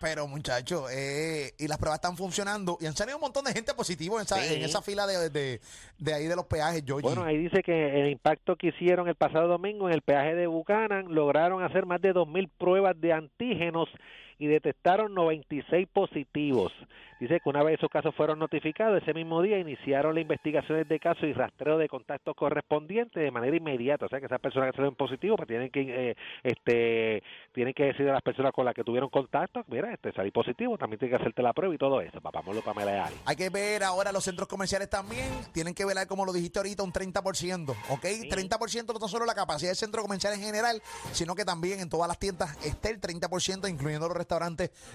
Pero 0.00 0.26
muchachos, 0.28 0.90
eh, 0.92 1.52
y 1.58 1.66
las 1.68 1.78
pruebas 1.78 1.98
están 1.98 2.16
funcionando 2.16 2.78
y 2.80 2.86
han 2.86 2.96
salido 2.96 3.16
un 3.16 3.22
montón 3.22 3.44
de 3.44 3.52
gente 3.52 3.74
positivo 3.74 4.18
en 4.18 4.22
esa, 4.24 4.36
Sí. 4.36 4.54
en 4.54 4.62
esa 4.62 4.82
fila 4.82 5.06
de, 5.06 5.30
de, 5.30 5.60
de 5.98 6.14
ahí 6.14 6.26
de 6.26 6.36
los 6.36 6.46
peajes. 6.46 6.84
Bueno, 6.86 7.24
ahí 7.24 7.38
dice 7.38 7.62
que 7.62 8.00
el 8.00 8.10
impacto 8.10 8.56
que 8.56 8.68
hicieron 8.68 9.08
el 9.08 9.14
pasado 9.14 9.48
domingo 9.48 9.88
en 9.88 9.94
el 9.94 10.02
peaje 10.02 10.34
de 10.34 10.46
Buchanan 10.46 11.14
lograron 11.14 11.62
hacer 11.64 11.86
más 11.86 12.00
de 12.00 12.12
2.000 12.14 12.50
pruebas 12.58 13.00
de 13.00 13.12
antígenos 13.12 13.88
y 14.38 14.46
detectaron 14.46 15.14
96 15.14 15.88
positivos. 15.92 16.72
Dice 17.18 17.40
que 17.40 17.48
una 17.48 17.62
vez 17.62 17.78
esos 17.78 17.88
casos 17.88 18.14
fueron 18.14 18.38
notificados, 18.38 19.02
ese 19.02 19.14
mismo 19.14 19.40
día 19.40 19.58
iniciaron 19.58 20.14
las 20.14 20.22
investigaciones 20.22 20.86
de 20.86 21.00
casos 21.00 21.24
y 21.24 21.32
rastreo 21.32 21.78
de 21.78 21.88
contactos 21.88 22.36
correspondientes 22.36 23.22
de 23.22 23.30
manera 23.30 23.56
inmediata. 23.56 24.04
O 24.04 24.08
sea, 24.08 24.20
que 24.20 24.26
esas 24.26 24.40
personas 24.40 24.70
que 24.70 24.76
salen 24.76 24.94
positivos 24.94 25.38
pues 25.38 25.48
tienen 25.48 25.70
que 25.70 26.10
eh, 26.10 26.16
este 26.42 27.22
tienen 27.54 27.72
que 27.72 27.84
decir 27.84 28.06
a 28.10 28.12
las 28.12 28.22
personas 28.22 28.52
con 28.52 28.66
las 28.66 28.74
que 28.74 28.84
tuvieron 28.84 29.08
contacto, 29.08 29.64
mira, 29.68 29.94
este 29.94 30.12
salí 30.12 30.30
positivo, 30.30 30.76
también 30.76 30.98
tienen 30.98 31.16
que 31.16 31.22
hacerte 31.22 31.42
la 31.42 31.54
prueba 31.54 31.74
y 31.74 31.78
todo 31.78 32.02
eso. 32.02 32.20
Papá 32.20 32.42
Pamela 32.42 32.96
y 32.96 32.98
Ali. 32.98 33.16
Hay 33.24 33.36
que 33.36 33.48
ver 33.48 33.82
ahora 33.82 34.12
los 34.12 34.22
centros 34.22 34.46
comerciales 34.46 34.90
también. 34.90 35.30
Tienen 35.54 35.72
que 35.72 35.86
ver, 35.86 35.96
como 36.06 36.26
lo 36.26 36.34
dijiste 36.34 36.58
ahorita, 36.58 36.82
un 36.82 36.92
30%. 36.92 37.70
¿Ok? 37.88 38.04
30% 38.04 38.92
no 38.92 38.98
tan 38.98 39.08
solo 39.08 39.24
la 39.24 39.34
capacidad 39.34 39.70
del 39.70 39.76
centro 39.76 40.02
comercial 40.02 40.34
en 40.34 40.40
general, 40.40 40.82
sino 41.12 41.34
que 41.34 41.46
también 41.46 41.80
en 41.80 41.88
todas 41.88 42.08
las 42.08 42.18
tiendas 42.18 42.54
esté 42.64 42.90
el 42.90 43.00
30%, 43.00 43.70
incluyendo 43.70 44.06
los 44.06 44.16
restaurantes 44.16 44.25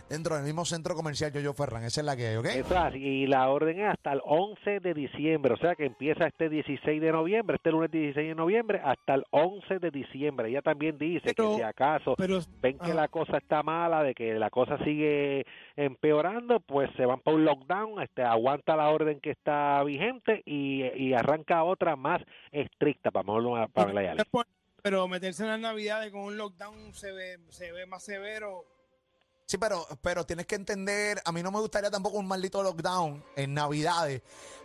dentro 0.09 0.35
del 0.35 0.43
mismo 0.43 0.65
centro 0.65 0.95
comercial 0.95 1.31
Yoyo 1.31 1.53
Ferran. 1.53 1.83
Esa 1.83 2.01
es 2.01 2.05
la 2.05 2.15
que 2.15 2.27
hay, 2.27 2.35
¿ok? 2.35 2.45
Eso 2.45 2.87
es 2.87 2.95
y 2.95 3.27
la 3.27 3.49
orden 3.49 3.79
es 3.79 3.89
hasta 3.89 4.13
el 4.13 4.21
11 4.23 4.79
de 4.79 4.93
diciembre, 4.93 5.53
o 5.53 5.57
sea 5.57 5.75
que 5.75 5.85
empieza 5.85 6.27
este 6.27 6.49
16 6.49 7.01
de 7.01 7.11
noviembre, 7.11 7.55
este 7.55 7.71
lunes 7.71 7.91
16 7.91 8.29
de 8.29 8.35
noviembre, 8.35 8.81
hasta 8.83 9.15
el 9.15 9.23
11 9.31 9.79
de 9.79 9.91
diciembre. 9.91 10.49
Ella 10.49 10.61
también 10.61 10.97
dice 10.97 11.33
Pero- 11.35 11.51
que 11.51 11.55
si 11.57 11.61
acaso 11.61 12.15
Pero, 12.17 12.39
ven 12.61 12.77
que 12.77 12.91
ah, 12.91 12.95
la 12.95 13.07
cosa 13.07 13.37
está 13.37 13.63
mala, 13.63 14.03
de 14.03 14.13
que 14.13 14.33
la 14.33 14.49
cosa 14.49 14.77
sigue 14.83 15.45
empeorando, 15.75 16.59
pues 16.59 16.89
se 16.97 17.05
van 17.05 17.19
para 17.21 17.37
un 17.37 17.45
lockdown, 17.45 18.01
este, 18.01 18.23
aguanta 18.23 18.75
la 18.75 18.89
orden 18.89 19.19
que 19.19 19.31
está 19.31 19.83
vigente 19.83 20.41
y, 20.45 20.83
y 20.95 21.13
arranca 21.13 21.63
otra 21.63 21.95
más 21.95 22.21
estricta 22.51 23.11
para 23.11 23.23
Pamela 23.73 24.03
y 24.03 24.07
Ali. 24.07 24.21
pero 24.81 25.07
meterse 25.07 25.43
en 25.43 25.49
las 25.49 25.59
navidades 25.59 26.11
con 26.11 26.21
un 26.21 26.37
lockdown 26.37 26.93
se 26.93 27.11
ve, 27.11 27.37
se 27.49 27.71
ve 27.71 27.85
más 27.85 28.03
severo. 28.03 28.65
Sí, 29.51 29.57
pero, 29.57 29.85
pero 30.01 30.25
tienes 30.25 30.45
que 30.45 30.55
entender, 30.55 31.21
a 31.25 31.33
mí 31.33 31.43
no 31.43 31.51
me 31.51 31.59
gustaría 31.59 31.91
tampoco 31.91 32.17
un 32.17 32.25
maldito 32.25 32.63
lockdown 32.63 33.21
en 33.35 33.53
Navidades, 33.53 34.21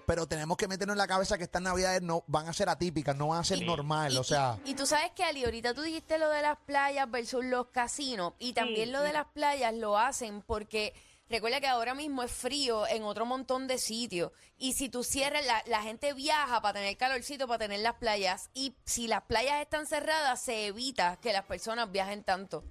pero 0.07 0.29
tenemos 0.29 0.57
que 0.57 0.69
meternos 0.69 0.95
en 0.95 0.99
la 0.99 1.09
cabeza 1.09 1.37
que 1.37 1.43
estas 1.43 1.61
Navidades 1.61 2.03
no 2.03 2.23
van 2.29 2.47
a 2.47 2.53
ser 2.53 2.69
atípicas, 2.69 3.17
no 3.17 3.27
van 3.27 3.41
a 3.41 3.45
ser 3.45 3.67
normal, 3.67 4.13
Y- 4.13 4.17
o 4.19 4.23
sea... 4.23 4.61
Y, 4.65 4.71
y 4.71 4.75
tú 4.77 4.87
sabes 4.87 5.11
que, 5.11 5.25
Ali, 5.25 5.45
ahorita 5.45 5.75
tú 5.75 5.83
dijiste 5.83 6.19
lo 6.19 6.29
de 6.29 6.41
las 6.41 6.57
playas 6.59 7.11
versus 7.11 7.45
los 7.45 7.67
casinos. 7.71 8.35
Y 8.39 8.53
también 8.53 8.93
lo 8.93 9.01
de 9.03 9.13
las 9.13 9.27
playas 9.27 9.75
lo 9.75 9.99
hacen 9.99 10.41
porque 10.43 10.95
recuerda 11.29 11.61
que 11.61 11.67
ahora 11.67 11.95
mismo 11.95 12.23
es 12.23 12.31
frío 12.31 12.87
en 12.87 13.03
otro 13.03 13.27
montón 13.27 13.67
de 13.67 13.79
sitios. 13.79 14.31
Y 14.57 14.75
si 14.75 14.89
tú 14.89 15.03
cierras, 15.03 15.45
la, 15.47 15.65
la 15.67 15.83
gente 15.83 16.13
viaja 16.13 16.63
para 16.63 16.75
tener 16.79 16.97
calorcito, 16.97 17.49
para 17.49 17.59
tener 17.59 17.81
las 17.81 17.95
playas. 17.97 18.51
Y 18.55 18.77
si 18.85 19.09
las 19.09 19.23
playas 19.25 19.61
están 19.63 19.89
cerradas, 19.89 20.41
se 20.41 20.69
evita 20.69 21.19
que 21.21 21.33
las 21.33 21.45
personas 21.45 21.91
viajen 21.91 22.23
tanto 22.23 22.63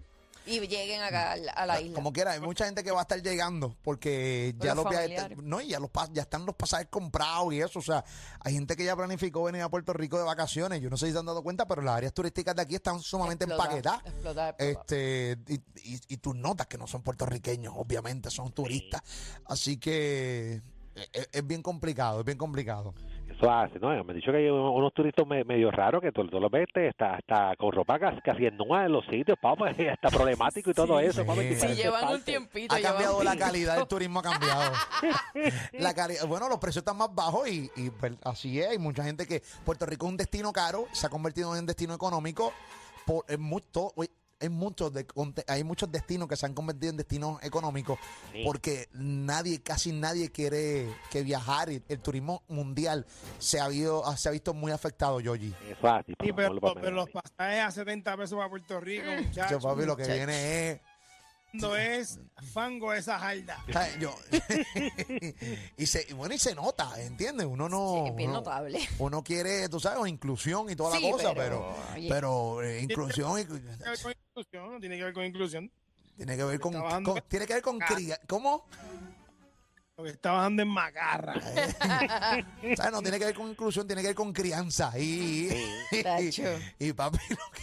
y 0.46 0.60
lleguen 0.60 1.02
acá 1.02 1.34
a 1.34 1.36
la, 1.38 1.52
a 1.52 1.66
la 1.66 1.82
isla. 1.82 1.96
Como 1.96 2.14
quiera, 2.14 2.32
hay 2.32 2.40
mucha 2.40 2.66
gente 2.66 2.84
que 2.84 2.92
va 2.92 3.00
a 3.00 3.02
estar 3.04 3.22
llegando 3.22 3.76
porque 3.84 4.56
ya 4.60 4.76
Los 4.76 4.86
los 4.86 4.90
viajes, 4.92 5.38
no, 5.42 5.62
y 5.62 5.68
ya 5.70 5.80
los 5.80 5.90
ya 6.12 6.22
están 6.24 6.46
los 6.46 6.56
pasajes 6.56 6.88
comprados 6.90 7.54
y 7.54 7.62
eso, 7.62 7.80
o 7.80 7.82
sea, 7.82 8.04
hay 8.40 8.54
gente 8.54 8.76
que 8.76 8.86
ya 8.86 8.96
planificó 8.96 9.44
venir 9.44 9.62
a 9.62 9.70
Puerto 9.70 9.94
Rico 9.94 10.18
de 10.18 10.24
vacaciones, 10.24 10.82
yo 10.82 10.90
no 10.90 10.98
sé 10.98 11.08
si 11.08 11.14
se 11.14 11.20
han 11.20 11.26
dado 11.26 11.42
cuenta, 11.44 11.68
pero 11.68 11.82
las 11.82 11.96
áreas 11.96 12.14
turísticas 12.14 12.56
de 12.56 12.62
aquí 12.62 12.76
están 12.76 13.00
sumamente 13.00 13.46
Explotar, 13.46 13.68
empaquetadas. 13.78 14.06
explotar. 14.06 14.56
Este, 14.60 15.38
y, 15.48 15.56
y, 15.56 16.02
y 16.10 16.18
tú 16.18 16.34
notas 16.34 16.68
que 16.68 16.78
no 16.78 16.88
son 16.88 17.02
puertorriqueños, 17.02 17.74
obviamente, 17.76 18.30
son 18.30 18.52
turistas. 18.52 19.02
Así 19.46 19.78
que 19.78 20.62
eh, 20.96 21.08
es, 21.14 21.30
es 21.32 21.48
bien 21.48 21.62
complicado, 21.62 22.20
es 22.20 22.26
bien 22.26 22.38
complicado. 22.38 22.94
Eso 23.38 23.52
hace, 23.52 23.80
¿no? 23.80 23.90
Me 23.90 24.00
han 24.00 24.16
dicho 24.16 24.32
que 24.32 24.38
hay 24.38 24.50
unos 24.50 24.94
turistas 24.94 25.28
me- 25.28 25.44
medio 25.44 25.70
raros 25.72 26.02
que 26.02 26.12
tú 26.12 26.24
los 26.24 26.50
ves 26.52 26.68
hasta, 26.90 27.16
hasta 27.16 27.56
con 27.58 27.72
ropa 27.72 28.00
casi, 28.00 28.46
en 28.46 28.56
en 28.60 28.92
los 28.92 29.06
sitios, 29.08 29.38
papá, 29.42 29.70
está 29.78 30.10
problemático 30.10 30.70
y 30.70 30.74
todo 30.74 31.00
eso, 31.00 31.22
sí. 31.22 31.28
papá, 31.28 31.42
que 31.42 31.56
Sí, 31.56 31.62
parece 31.62 31.84
llevan 31.84 32.04
un 32.04 32.10
parte. 32.12 32.24
tiempito. 32.26 32.76
Ha 32.76 32.80
cambiado 32.82 33.24
la 33.24 33.36
calidad 33.36 33.76
del 33.78 33.88
turismo, 33.88 34.20
ha 34.20 34.24
cambiado. 34.24 34.72
la 35.74 35.94
calidad, 35.94 36.26
bueno, 36.28 36.48
los 36.48 36.60
precios 36.60 36.82
están 36.82 36.98
más 36.98 37.14
bajos 37.14 37.48
y, 37.50 37.70
y, 37.76 37.90
pues, 37.90 38.14
así 38.24 38.60
es. 38.60 38.68
Hay 38.70 38.78
mucha 38.78 39.04
gente 39.04 39.26
que 39.28 39.42
Puerto 39.66 39.86
Rico 39.86 40.06
es 40.06 40.12
un 40.12 40.18
destino 40.18 40.54
caro, 40.54 40.86
se 40.94 41.08
ha 41.08 41.10
convertido 41.10 41.54
en 41.54 41.60
un 41.62 41.66
destino 41.66 41.94
económico. 41.94 42.54
Por, 43.06 43.24
en 43.28 43.40
mucho, 43.42 43.92
oye, 43.96 44.10
hay 44.40 44.50
muchos 44.50 44.94
de, 44.94 45.08
conte- 45.08 45.44
hay 45.48 45.64
muchos 45.64 45.92
destinos 45.92 46.28
que 46.28 46.36
se 46.36 46.46
han 46.46 46.54
convertido 46.54 46.90
en 46.92 46.98
destinos 46.98 47.42
económicos 47.44 47.98
Sí. 48.34 48.42
porque 48.44 48.90
nadie, 48.94 49.62
casi 49.62 49.92
nadie 49.92 50.32
quiere 50.32 50.90
que 51.10 51.24
viajar. 51.24 51.72
y 51.72 51.82
El 51.88 52.00
turismo 52.00 52.44
mundial 52.48 53.06
se 53.40 53.60
ha, 53.60 53.66
habido, 53.66 54.04
se 54.18 54.28
ha 54.30 54.32
visto 54.32 54.54
muy 54.54 54.72
afectado, 54.72 55.20
Yogi. 55.20 55.54
Eso 55.70 55.88
así, 55.88 56.14
Sí, 56.22 56.32
pero, 56.34 56.56
y 56.56 56.60
pero 56.60 56.92
los 56.92 57.10
pasajes 57.10 57.60
a 57.64 57.72
70 57.72 58.18
pesos 58.18 58.38
para 58.38 58.50
Puerto 58.50 58.80
Rico, 58.80 59.06
Yo, 59.06 59.24
muchachos. 59.24 59.64
papi, 59.64 59.86
lo 59.86 59.96
que 59.96 60.04
muchacho. 60.04 60.18
viene 60.18 60.70
es 60.72 60.82
cuando 61.60 61.76
es 61.78 62.20
fango 62.54 62.94
esa 62.94 63.18
jarda. 63.20 63.64
Yo- 64.00 64.16
y 65.78 65.86
se, 65.86 66.14
bueno, 66.14 66.36
y 66.36 66.38
se 66.40 66.56
nota, 66.56 66.92
¿entiendes? 67.02 67.46
Uno 67.48 67.70
no. 67.70 68.04
Sí, 68.04 68.10
es 68.10 68.16
bien 68.16 68.30
uno, 68.30 68.40
notable. 68.40 68.80
uno 69.00 69.24
quiere, 69.24 69.70
tú 69.70 69.80
sabes, 69.80 70.08
inclusión 70.08 70.70
y 70.70 70.76
toda 70.76 70.98
Sí, 70.98 71.06
la 71.06 71.12
cosa, 71.12 71.34
pero. 71.34 71.76
pero, 72.10 72.62
eh, 72.64 72.82
inclusión 72.82 73.40
y- 73.40 73.46
Tiene 73.46 73.78
que 73.78 73.90
ver 73.90 74.00
con 74.02 74.12
inclusión, 74.12 74.74
no 74.74 74.80
tiene 74.80 74.98
que 74.98 75.04
ver 75.04 75.14
con 75.14 75.26
inclusión. 75.26 75.72
tiene 76.18 76.38
que 76.38 76.44
ver 76.44 76.60
con. 76.60 77.04
Con- 77.04 77.22
tiene 77.28 77.46
que 77.46 77.54
ver 77.54 77.64
con. 77.64 77.80
cría- 77.80 78.20
¿Cómo? 78.28 78.66
Lo 79.98 80.04
que 80.04 80.10
está 80.10 80.32
bajando 80.34 80.62
en 80.62 80.68
macarra. 80.68 81.36
¿Sabes? 81.42 82.92
No 82.92 83.02
tiene 83.02 83.18
que 83.18 83.26
ver 83.26 83.36
con 83.36 83.50
inclusión, 83.50 83.88
tiene 83.88 84.02
que 84.02 84.10
ver 84.10 84.16
con 84.16 84.34
crianza. 84.34 84.92
Y. 85.00 85.50
y, 85.92 86.04
Tacho. 86.04 86.44
y 86.80 86.92
papi, 86.92 87.18
lo 87.30 87.38
que. 87.52 87.62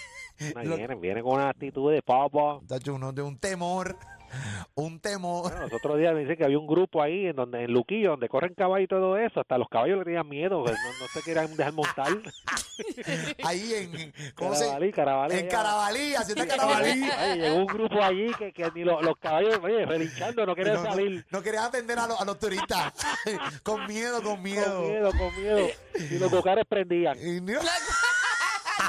No, 0.65 0.77
viene, 0.77 0.95
viene 0.97 1.23
con 1.23 1.35
una 1.35 1.49
actitud 1.51 1.93
de 1.93 2.03
papa. 2.03 2.61
tacho, 2.69 2.95
uno 2.95 3.13
de 3.13 3.23
un 3.23 3.39
temor. 3.39 3.97
Un 4.75 4.99
temor. 4.99 5.43
Bueno, 5.51 5.61
los 5.67 5.75
otros 5.75 5.99
días 5.99 6.15
me 6.15 6.21
dicen 6.21 6.37
que 6.39 6.45
había 6.47 6.59
un 6.59 6.67
grupo 6.67 7.03
ahí 7.03 7.27
en 7.27 7.37
donde 7.37 7.65
en 7.65 7.71
Luquillo, 7.71 8.13
donde 8.13 8.31
corren 8.31 8.55
caballos 8.55 8.85
y 8.87 8.89
todo 8.89 9.19
eso, 9.19 9.41
hasta 9.41 9.59
los 9.59 9.69
caballos 9.69 9.99
le 9.99 10.05
tenían 10.05 10.27
miedo, 10.27 10.63
pues, 10.65 10.73
no, 10.73 10.89
no 11.05 11.07
se 11.13 11.21
querían 11.23 11.55
dejar 11.55 11.75
montar. 11.75 12.09
Ahí 13.45 13.75
en. 13.75 14.15
¿Cómo 14.35 14.55
se 14.55 14.65
Carabalí, 14.65 14.93
Carabalí. 14.93 15.39
En. 15.39 15.49
Carabalí, 15.49 16.15
haciendo 16.15 16.47
Carabalí. 16.47 17.03
Llegó 17.39 17.57
un 17.57 17.67
grupo 17.67 18.03
allí 18.03 18.33
que, 18.39 18.53
que 18.53 18.71
ni 18.75 18.85
los, 18.85 19.03
los 19.03 19.17
caballos, 19.19 19.59
oye, 19.63 19.85
relinchando, 19.85 20.47
no 20.47 20.55
querían 20.55 20.77
No, 20.77 20.83
salir. 20.85 21.27
no 21.31 21.43
querían 21.43 21.65
atender 21.65 21.99
a, 21.99 22.07
los- 22.07 22.19
a 22.21 22.25
los 22.25 22.39
turistas. 22.39 22.95
con 23.63 23.87
miedo, 23.87 24.23
con 24.23 24.43
miedo. 24.43 24.81
Con 24.81 24.89
miedo, 24.91 25.11
con 25.11 25.43
miedo. 25.43 25.69
Y 26.11 26.19
los 26.19 26.31
cocares 26.31 26.65
prendían. 26.67 27.19
Y 27.19 27.41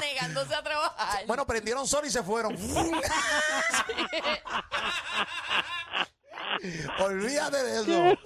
Negándose 0.00 0.54
a 0.54 0.62
trabajar. 0.62 1.26
Bueno, 1.26 1.46
prendieron 1.46 1.86
sol 1.86 2.04
y 2.06 2.10
se 2.10 2.22
fueron. 2.22 2.54
Olvídate 7.00 7.56
de 7.62 7.80
eso. 7.80 8.18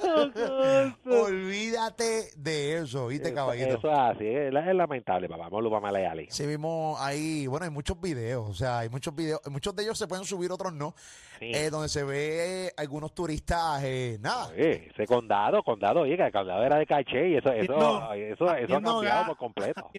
Olvídate 1.27 2.31
de 2.37 2.79
eso, 2.79 3.07
¿viste, 3.09 3.33
caballito? 3.35 3.79
Eso 3.79 3.91
es 3.91 3.99
así, 3.99 4.27
es, 4.27 4.55
es 4.55 4.75
lamentable, 4.75 5.29
papá. 5.29 5.49
Vamos 5.49 5.73
a 5.73 5.81
Malayali. 5.81 6.29
Sí, 6.31 6.47
vimos 6.47 7.01
ahí, 7.01 7.47
bueno, 7.47 7.65
hay 7.65 7.71
muchos 7.71 8.01
videos, 8.01 8.49
o 8.49 8.55
sea, 8.55 8.81
hay 8.81 8.89
muchos 8.91 9.15
videos, 9.15 9.41
muchos 9.51 9.75
de 9.75 9.83
ellos 9.83 9.99
se 9.99 10.07
pueden 10.07 10.25
subir, 10.25 10.53
otros 10.53 10.73
no, 10.73 10.95
Sí. 11.41 11.51
eh, 11.55 11.71
donde 11.71 11.89
se 11.89 12.05
ve 12.05 12.73
algunos 12.77 13.15
turistas, 13.15 13.83
eh, 13.85 14.19
nada, 14.21 14.49
Oye, 14.49 14.89
ese 14.93 15.07
condado, 15.07 15.63
condado, 15.63 16.05
el 16.05 16.33
condado 16.33 16.63
era 16.65 16.77
de 16.77 16.87
caché 16.87 17.29
y 17.31 17.37
eso, 17.37 17.51
eso, 17.53 17.75
Haciendo- 17.77 18.13
eso, 18.13 18.35
eso 18.35 18.45
ha 18.47 18.53
haciendo 18.55 18.93
cambiado 18.95 19.23
ga- 19.23 19.27
por 19.29 19.37
completo. 19.37 19.91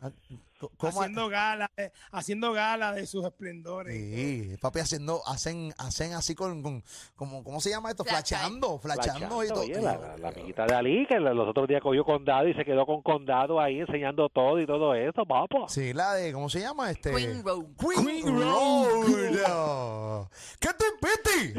¿Cómo? 0.60 1.00
haciendo 1.01 1.30
gala, 1.30 1.72
eh, 1.78 1.92
haciendo 2.12 2.51
gala 2.51 2.92
de 2.94 3.06
sus 3.08 3.25
esplendores. 3.25 3.96
Sí, 3.96 4.58
papi, 4.62 4.80
haciendo, 4.80 5.22
hacen, 5.25 5.74
hacen 5.78 6.13
así 6.13 6.36
con, 6.36 6.62
con 6.62 6.84
como, 7.16 7.44
¿cómo 7.44 7.62
se 7.62 7.70
llama 7.70 7.89
esto? 7.89 8.04
Flash 8.04 8.30
Flacheando, 8.30 8.80
flacheando 8.80 9.44
y 9.44 9.48
todo. 9.48 9.62
oye, 9.62 9.82
la, 9.82 9.98
la- 9.98 10.18
la 10.18 10.28
amiguita 10.30 10.66
de 10.66 10.75
Ali, 10.75 11.06
que 11.08 11.20
los 11.20 11.48
otros 11.48 11.68
días 11.68 11.82
cogió 11.82 12.04
condado 12.04 12.48
y 12.48 12.54
se 12.54 12.66
quedó 12.66 12.86
con 12.86 13.01
condado 13.01 13.60
ahí 13.60 13.80
enseñando 13.80 14.28
todo 14.30 14.60
y 14.60 14.66
todo 14.68 14.94
eso, 14.96 15.25
papá. 15.25 15.68
Sí, 15.70 15.94
la 15.94 16.13
de, 16.13 16.34
¿cómo 16.34 16.50
se 16.50 16.60
llama? 16.60 16.92
Este, 16.92 17.12
Queen 17.13 17.44
Road. 17.44 17.66
Queen, 17.80 18.06
Queen 18.06 18.39
Road. 18.39 20.28
¿Qué 20.60 20.70
te 20.74 20.86
piti? 21.00 21.54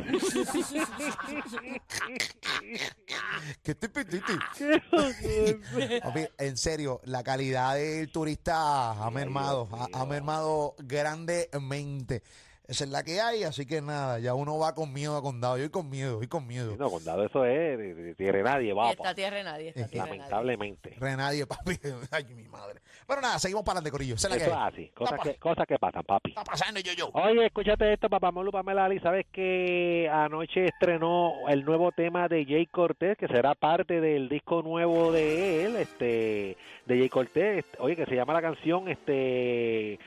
¿Qué 3.63 3.75
te? 3.75 3.89
Papi, 6.03 6.27
en 6.39 6.57
serio, 6.57 7.01
la 7.05 7.23
calidad 7.23 7.75
del 7.75 8.11
turista 8.11 8.90
ha 8.93 9.11
mermado, 9.11 9.69
ha, 9.73 9.89
ha 9.93 10.05
mermado 10.07 10.75
grandemente. 10.79 12.23
Esa 12.71 12.85
es 12.85 12.91
la 12.91 13.03
que 13.03 13.21
hay, 13.21 13.43
así 13.43 13.67
que 13.67 13.83
nada, 13.83 14.21
ya 14.21 14.33
uno 14.35 14.57
va 14.57 14.77
con 14.77 14.93
miedo 14.93 15.17
a 15.17 15.23
condado. 15.23 15.57
Yo 15.57 15.65
voy 15.65 15.71
con 15.71 15.91
miedo, 15.91 16.19
voy 16.19 16.29
con 16.29 16.47
miedo. 16.47 16.77
No, 16.79 16.89
condado 16.89 17.25
eso 17.25 17.45
es 17.45 17.77
de, 17.77 17.95
de 17.95 18.15
tierra 18.15 18.39
de 18.39 18.45
nadie, 18.45 18.73
papá. 18.73 18.91
esta 18.93 19.13
tierra 19.13 19.37
de 19.39 19.43
nadie, 19.43 19.69
esta 19.71 19.89
tierra 19.89 20.05
de 20.05 20.11
nadie. 20.11 20.19
Lamentablemente. 20.21 20.97
Renadie, 21.01 21.47
papi. 21.49 21.73
Ay, 22.13 22.25
mi 22.33 22.47
madre. 22.47 22.81
Pero 23.09 23.21
nada, 23.23 23.41
seguimos 23.41 23.65
para 23.65 23.79
adelante, 23.81 23.91
Corillo. 23.91 24.15
Esa 24.15 24.29
es 24.29 24.35
la 24.35 24.39
que 24.39 24.45
Eso 24.45 24.53
es 24.53 24.57
hay. 24.61 24.73
así, 24.73 24.89
cosas 24.95 25.19
que, 25.21 25.35
cosas 25.35 25.67
que 25.67 25.79
pasan, 25.81 26.05
papi. 26.05 26.31
está 26.31 26.45
pasando, 26.45 26.79
yo, 26.79 26.93
yo? 26.93 27.11
Oye, 27.13 27.47
escúchate 27.47 27.93
esto, 27.93 28.09
papá 28.09 28.31
Molu 28.31 28.53
Pamela 28.53 28.85
Ali. 28.85 29.01
¿Sabes 29.01 29.27
que 29.33 30.09
anoche 30.09 30.67
estrenó 30.67 31.33
el 31.49 31.65
nuevo 31.65 31.91
tema 31.91 32.29
de 32.29 32.45
Jay 32.45 32.67
Cortés, 32.67 33.19
que 33.19 33.27
será 33.27 33.57
parte 33.57 34.01
del 34.01 34.29
disco 34.29 34.63
nuevo 34.63 35.11
de 35.11 35.65
él, 35.65 35.75
este, 35.75 36.57
de 36.87 36.99
Jay 36.99 37.09
Cortés? 37.09 37.65
Oye, 37.81 37.97
que 37.97 38.07
se 38.07 38.15
llama 38.15 38.33
la 38.33 38.43
canción, 38.43 38.89
este, 38.89 39.99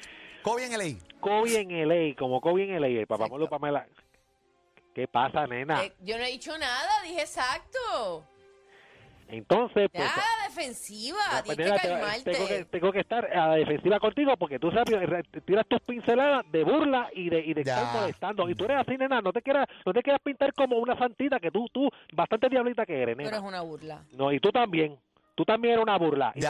Kobe 0.44 0.66
en 0.66 0.78
LA. 0.78 1.00
Kobe 1.20 1.60
en 1.62 1.88
LA, 1.88 2.16
como 2.18 2.42
Kobe 2.42 2.64
en 2.64 2.80
LA, 2.82 2.88
el 2.88 3.08
papá 3.08 3.28
Molu 3.28 3.48
Pamela. 3.48 3.86
¿Qué 4.94 5.08
pasa, 5.08 5.48
nena? 5.48 5.84
Eh, 5.84 5.94
yo 6.02 6.18
no 6.18 6.24
he 6.24 6.32
dicho 6.32 6.56
nada, 6.58 7.02
dije 7.04 7.22
exacto. 7.22 8.26
Entonces, 9.28 9.90
pues... 9.92 10.04
Ya, 10.04 10.48
defensiva, 10.48 11.18
No, 11.32 11.44
pues, 11.46 11.58
tienes 11.58 11.66
nena, 11.74 11.82
que 11.82 11.88
te- 11.88 11.94
calmarte. 11.94 12.32
tengo, 12.32 12.48
que, 12.48 12.66
tengo 12.66 12.92
que 12.92 13.00
estar 13.00 13.26
a 13.36 13.48
la 13.48 13.56
defensiva 13.56 14.00
contigo 14.00 14.38
porque 14.38 14.60
tú 14.60 14.70
sabes, 14.70 14.94
tiras 15.46 15.66
tus 15.68 15.80
pinceladas 15.82 16.44
de 16.52 16.64
burla 16.64 17.10
y 17.14 17.30
de, 17.30 17.40
y 17.40 17.54
de 17.56 17.62
estar 17.62 17.94
molestando. 18.02 18.48
Y 18.50 18.54
tú 18.54 18.66
eres 18.66 18.78
así, 18.86 18.96
nena, 18.98 19.22
no 19.22 19.32
te 19.34 19.42
quieras, 19.42 19.68
no 19.86 19.94
te 19.94 20.04
quieras 20.04 20.22
pintar 20.24 20.54
como 20.54 20.78
una 20.78 20.96
santita 20.98 21.40
que 21.40 21.50
tú, 21.50 21.68
tú, 21.74 21.90
bastante 22.14 22.50
diablita 22.50 22.86
que 22.86 23.02
eres, 23.02 23.16
Pero 23.16 23.30
nena. 23.32 23.38
es 23.38 23.44
una 23.44 23.62
burla. 23.62 24.04
No, 24.12 24.32
y 24.32 24.40
tú 24.40 24.52
también. 24.52 25.00
Tú 25.36 25.44
también 25.46 25.74
eres 25.74 25.84
una 25.84 25.98
burla. 25.98 26.32
Y 26.36 26.42
Ya, 26.42 26.50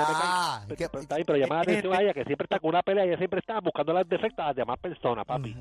te 0.67 0.75
que- 0.75 0.89
pero, 0.89 1.01
está 1.03 1.15
bien, 1.15 1.25
pero 1.25 1.37
llama 1.39 1.55
la 1.55 1.61
atención 1.61 1.93
a 1.93 2.01
ella 2.01 2.13
que 2.13 2.23
siempre 2.25 2.45
está 2.45 2.59
con 2.59 2.69
una 2.69 2.81
pelea 2.83 3.05
y 3.05 3.07
ella 3.09 3.17
siempre 3.17 3.39
está 3.39 3.59
buscando 3.61 3.93
las 3.93 4.07
defectas 4.09 4.43
a 4.43 4.47
las 4.47 4.55
demás 4.55 4.77
personas, 4.79 5.25
papi. 5.25 5.55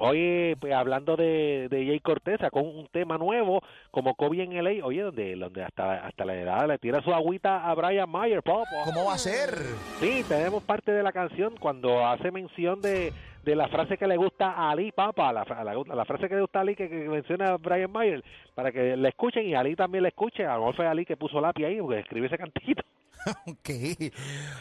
Oye, 0.00 0.56
pues 0.60 0.72
hablando 0.72 1.16
de, 1.16 1.66
de 1.68 1.86
Jay 1.86 1.98
Cortés, 1.98 2.38
sacó 2.40 2.60
un, 2.60 2.86
tema 2.86 3.18
nuevo 3.18 3.62
como 3.90 4.14
Kobe 4.14 4.44
en 4.44 4.62
LA, 4.62 4.84
oye, 4.84 5.02
donde, 5.02 5.34
donde 5.34 5.64
hasta, 5.64 6.06
hasta 6.06 6.24
la 6.24 6.34
edad 6.36 6.68
le 6.68 6.78
tira 6.78 7.02
su 7.02 7.12
agüita 7.12 7.68
a 7.68 7.74
Brian 7.74 8.08
Mayer, 8.08 8.42
popo. 8.42 8.64
¿Cómo 8.84 9.06
va 9.06 9.14
a 9.14 9.18
ser? 9.18 9.50
Sí, 9.98 10.24
tenemos 10.28 10.62
parte 10.62 10.92
de 10.92 11.02
la 11.02 11.10
canción 11.10 11.56
cuando 11.56 12.06
hace 12.06 12.30
mención 12.30 12.80
de, 12.80 13.12
de 13.44 13.56
la 13.56 13.66
frase 13.68 13.98
que 13.98 14.06
le 14.06 14.16
gusta 14.16 14.52
a 14.52 14.70
Ali, 14.70 14.92
papá, 14.92 15.32
la, 15.32 15.44
la, 15.64 15.74
la 15.74 16.04
frase 16.04 16.28
que 16.28 16.36
le 16.36 16.42
gusta 16.42 16.60
a 16.60 16.62
Ali 16.62 16.76
que, 16.76 16.88
que 16.88 17.08
menciona 17.08 17.56
Brian 17.56 17.90
Mayer, 17.90 18.22
para 18.54 18.70
que 18.70 18.96
la 18.96 19.08
escuchen 19.08 19.48
y 19.48 19.54
Ali 19.54 19.74
también 19.74 20.02
la 20.02 20.10
escuche. 20.10 20.46
A 20.46 20.54
lo 20.54 20.60
mejor 20.60 20.76
fue 20.76 20.86
Ali 20.86 21.04
que 21.04 21.16
puso 21.16 21.40
lápiz 21.40 21.64
ahí 21.64 21.80
porque 21.80 22.00
escribe 22.00 22.28
ese 22.28 22.38
cantito. 22.38 22.82
Ok. 23.46 23.70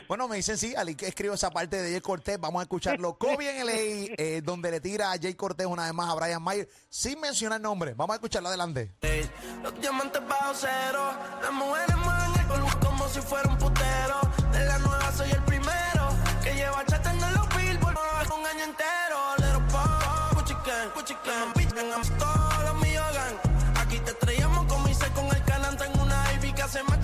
Bueno, 0.07 0.27
me 0.27 0.37
dicen 0.37 0.57
sí, 0.57 0.73
Ali 0.75 0.95
que 0.95 1.07
escribo 1.07 1.33
esa 1.33 1.51
parte 1.51 1.81
de 1.81 1.91
Jay 1.91 2.01
Cortés. 2.01 2.39
Vamos 2.39 2.59
a 2.59 2.63
escucharlo. 2.63 3.17
Kobe 3.17 3.59
en 3.59 3.65
LA, 3.65 3.73
eh, 4.17 4.41
donde 4.43 4.71
le 4.71 4.81
tira 4.81 5.11
a 5.11 5.17
Jay 5.17 5.33
Cortés 5.35 5.67
una 5.67 5.85
vez 5.85 5.93
más 5.93 6.09
a 6.09 6.15
Brian 6.15 6.41
Mayer, 6.41 6.67
sin 6.89 7.19
mencionar 7.19 7.61
nombre. 7.61 7.93
Vamos 7.93 8.13
a 8.13 8.15
escucharlo 8.15 8.49
adelante. 8.49 8.93
Los 9.63 9.79
diamantes 9.81 10.21
bajo 10.27 10.53
cero, 10.53 11.11
las 11.41 11.51
mujeres 11.51 11.95
mueven 11.97 12.39
el 12.39 12.45
polvo 12.47 12.69
como 12.85 13.07
si 13.09 13.21
fuera 13.21 13.49
un 13.49 13.57
putero. 13.57 14.21
De 14.51 14.65
la 14.65 14.77
nueva 14.79 15.11
soy 15.11 15.29
el 15.31 15.43
primero 15.43 16.09
que 16.43 16.53
lleva 16.53 16.85
chatando 16.85 17.25
en 17.27 17.33
los 17.33 17.49
billboard 17.55 17.97
un 18.39 18.45
año 18.45 18.63
entero. 18.63 19.17
Little 19.37 19.71
pop, 19.71 20.47
gang, 21.25 21.53
bitch, 21.55 21.73
vengamos 21.73 22.09
todos 22.17 22.63
los 22.63 22.75
míos 22.81 23.05
gang. 23.13 23.77
Aquí 23.77 23.99
te 23.99 24.11
estrellamos 24.11 24.65
como 24.71 24.87
hice 24.87 25.07
con 25.11 25.25
el 25.27 25.43
canante 25.43 25.85
en 25.85 25.99
una 25.99 26.33
Ivy 26.33 26.53
que 26.53 26.61
hace 26.61 26.83
más 26.83 26.96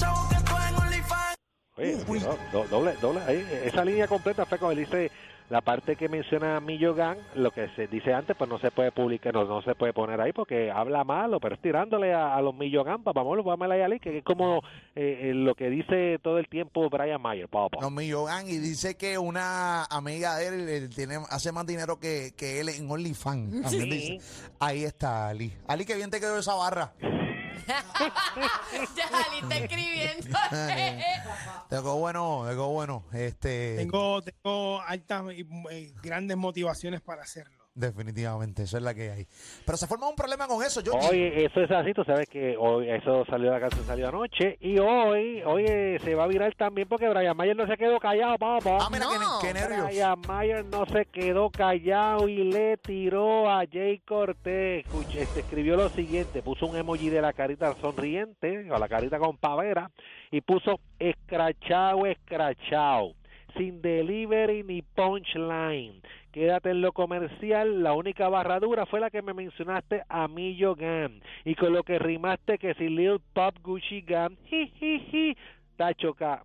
Oye, 1.78 1.96
do- 1.96 2.38
do- 2.52 2.68
doble, 2.68 2.94
doble, 3.02 3.22
ahí, 3.28 3.46
esa 3.66 3.84
línea 3.84 4.08
completa 4.08 4.46
fue 4.46 4.60
como 4.60 4.72
él 4.72 4.78
dice 4.80 5.10
la 5.50 5.60
parte 5.62 5.96
que 5.96 6.08
menciona 6.08 6.60
Millo 6.60 6.96
Gang, 6.96 7.18
lo 7.36 7.52
que 7.52 7.68
se 7.76 7.88
dice 7.88 8.14
antes, 8.14 8.36
pues 8.38 8.50
no 8.50 8.60
se 8.60 8.72
puede 8.72 8.92
publicar, 8.92 9.34
no, 9.34 9.44
no 9.44 9.62
se 9.62 9.76
puede 9.76 9.92
poner 9.92 10.20
ahí 10.22 10.32
porque 10.32 10.72
habla 10.72 11.04
malo, 11.04 11.40
pero 11.40 11.56
es 11.56 11.62
tirándole 11.62 12.14
a, 12.14 12.36
a 12.36 12.42
los 12.42 12.56
Millo 12.56 12.84
Gang, 12.84 13.04
papá, 13.04 13.22
vamos, 13.24 13.44
vamos 13.44 13.70
a 13.70 13.86
Ali, 13.86 14.00
que 14.00 14.20
es 14.20 14.24
como 14.24 14.60
eh, 14.96 15.20
eh, 15.30 15.34
lo 15.34 15.54
que 15.56 15.70
dice 15.70 16.18
todo 16.24 16.38
el 16.40 16.48
tiempo 16.48 16.90
Brian 16.90 17.22
Mayer, 17.22 17.50
papá. 17.50 17.78
No, 17.82 17.90
mi 17.90 18.08
Yogan, 18.08 18.48
y 18.48 18.58
dice 18.58 18.96
que 18.96 19.18
una 19.18 19.84
amiga 19.86 20.38
de 20.38 20.48
él, 20.48 20.70
él 20.70 20.90
tiene, 20.90 21.18
hace 21.30 21.52
más 21.52 21.66
dinero 21.66 22.00
que, 22.00 22.32
que 22.38 22.60
él 22.62 22.70
en 22.70 22.90
OnlyFans. 22.90 23.70
Sí. 23.70 24.20
Ahí 24.60 24.84
está 24.86 25.28
Ali. 25.30 25.54
Ali, 25.68 25.86
que 25.86 25.96
bien 25.96 26.10
te 26.10 26.20
quedó 26.20 26.38
esa 26.38 26.54
barra. 26.56 26.94
ya 28.96 29.06
Ali 29.08 29.39
está 29.42 29.58
escribiendo. 29.58 30.38
Te 31.70 31.78
quedó 31.78 31.98
bueno, 31.98 32.44
te 32.46 32.52
quedó 32.52 32.70
bueno. 32.70 33.04
Este, 33.13 33.76
Tengo, 33.78 34.22
tengo 34.22 34.82
altas 34.82 35.24
y 35.34 35.48
eh, 35.72 35.94
grandes 36.04 36.38
motivaciones 36.38 37.02
para 37.02 37.24
hacerlo. 37.24 37.62
Definitivamente, 37.76 38.64
esa 38.64 38.78
es 38.78 38.84
la 38.84 38.94
que 38.94 39.10
hay. 39.10 39.26
Pero 39.66 39.78
se 39.78 39.88
forma 39.88 40.08
un 40.08 40.16
problema 40.16 40.48
con 40.48 40.64
eso, 40.64 40.82
yo. 40.82 40.94
Oye, 40.94 41.44
eso 41.46 41.60
es 41.60 41.72
así, 41.72 41.92
tú 41.94 42.04
sabes 42.04 42.28
que 42.30 42.56
hoy 42.56 42.88
eso 42.88 43.26
salió 43.26 43.50
la 43.52 43.60
canción 43.60 43.84
salió 43.86 44.10
anoche 44.10 44.58
y 44.62 44.78
hoy, 44.78 45.42
oye, 45.44 45.98
se 46.00 46.14
va 46.14 46.26
a 46.26 46.28
virar 46.28 46.54
también 46.56 46.88
porque 46.88 47.10
Brian 47.10 47.36
Mayer 47.36 47.56
no 47.56 47.66
se 47.66 47.76
quedó 47.76 48.00
callado, 48.00 48.38
papá. 48.38 48.78
Ah, 48.80 48.90
mira, 48.92 49.08
qué- 49.12 49.18
No. 49.20 49.40
qué, 49.42 49.54
nervios. 49.56 49.88
Brian 49.88 50.20
Mayer 50.28 50.66
no 50.66 50.86
se 50.86 51.06
quedó 51.08 51.50
callado 51.50 52.28
y 52.30 52.44
le 52.52 52.78
tiró 52.78 53.50
a 53.50 53.64
Jay 53.72 54.00
Cortés. 54.06 54.86
Escuche, 54.86 55.24
este, 55.24 55.40
escribió 55.40 55.76
lo 55.76 55.90
siguiente, 55.90 56.44
puso 56.44 56.68
un 56.68 56.78
emoji 56.78 57.10
de 57.10 57.22
la 57.22 57.34
carita 57.34 57.74
sonriente, 57.82 58.72
o 58.72 58.78
la 58.78 58.88
carita 58.88 59.18
con 59.18 59.38
pavera, 59.38 59.90
y 60.30 60.42
puso 60.42 60.80
escrachado, 61.00 62.06
escrachado. 62.06 63.14
sin 63.58 63.84
delivery 63.84 64.64
ni 64.64 64.82
punchline. 64.82 66.02
Quédate 66.34 66.72
en 66.72 66.82
lo 66.82 66.91
comercial, 66.93 67.84
la 67.84 67.93
única 67.93 68.28
barradura 68.28 68.88
fue 68.88 69.00
la 69.00 69.12
que 69.12 69.22
me 69.22 69.34
mencionaste 69.36 70.02
a 70.10 70.28
Millo 70.28 70.74
Gam. 70.76 71.22
Y 71.46 71.54
con 71.54 71.72
lo 71.74 71.84
que 71.84 72.00
rimaste 72.00 72.58
que 72.58 72.74
si 72.74 72.89
Lil 72.89 73.19
Pop 73.34 73.56
Gucci 73.62 74.02
Gam, 74.02 74.36
jijiji, 74.48 75.38
tachoca, 75.78 76.43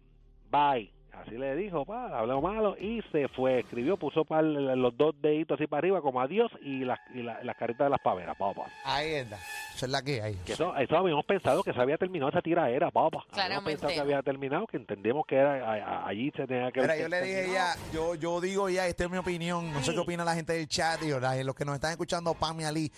bye. 0.50 0.90
Así 1.12 1.36
le 1.36 1.56
dijo, 1.56 1.84
pa, 1.84 2.16
habló 2.16 2.40
malo 2.40 2.76
y 2.78 3.02
se 3.10 3.26
fue. 3.28 3.58
Escribió, 3.60 3.96
puso 3.96 4.24
pa- 4.24 4.40
los 4.42 4.96
dos 4.96 5.20
deditos 5.20 5.58
así 5.58 5.66
para 5.66 5.78
arriba 5.80 6.00
como 6.00 6.20
adiós 6.20 6.52
y 6.62 6.84
las 6.84 7.00
y 7.12 7.22
la- 7.22 7.42
las 7.42 7.56
caritas 7.56 7.86
de 7.86 7.90
las 7.90 8.00
paveras, 8.00 8.36
papá. 8.36 8.66
Ahí 8.84 9.14
está. 9.14 9.36
Esa 9.78 9.86
es 9.86 9.92
la 9.92 10.02
que 10.02 10.20
hay. 10.20 10.34
Que 10.44 10.54
eso, 10.54 10.74
eso 10.76 10.96
habíamos 10.96 11.24
pensado 11.24 11.62
que 11.62 11.72
se 11.72 11.80
había 11.80 11.96
terminado 11.96 12.30
esa 12.30 12.42
tiraera, 12.42 12.90
papá. 12.90 13.18
Habíamos 13.18 13.26
Claramente. 13.32 13.70
pensado 13.70 13.92
que 13.94 14.00
había 14.00 14.22
terminado, 14.22 14.66
que 14.66 14.76
entendemos 14.76 15.24
que 15.24 15.36
era 15.36 15.52
a- 15.52 15.74
a- 16.02 16.08
allí 16.08 16.32
se 16.36 16.48
tenía 16.48 16.72
que 16.72 16.80
Mira, 16.80 16.96
yo 16.96 17.08
le 17.08 17.22
dije 17.22 17.50
ya, 17.52 17.76
yo, 17.92 18.16
yo 18.16 18.40
digo 18.40 18.68
ya, 18.68 18.88
esta 18.88 19.04
es 19.04 19.10
mi 19.10 19.18
opinión, 19.18 19.72
no 19.72 19.80
sé 19.84 19.92
qué 19.92 20.00
opina 20.00 20.24
la 20.24 20.34
gente 20.34 20.52
del 20.54 20.66
chat 20.66 21.00
y 21.04 21.10
la- 21.10 21.36
los 21.44 21.54
que 21.54 21.64
nos 21.64 21.76
están 21.76 21.92
escuchando, 21.92 22.34
Pami 22.34 22.64
Ali 22.64 22.90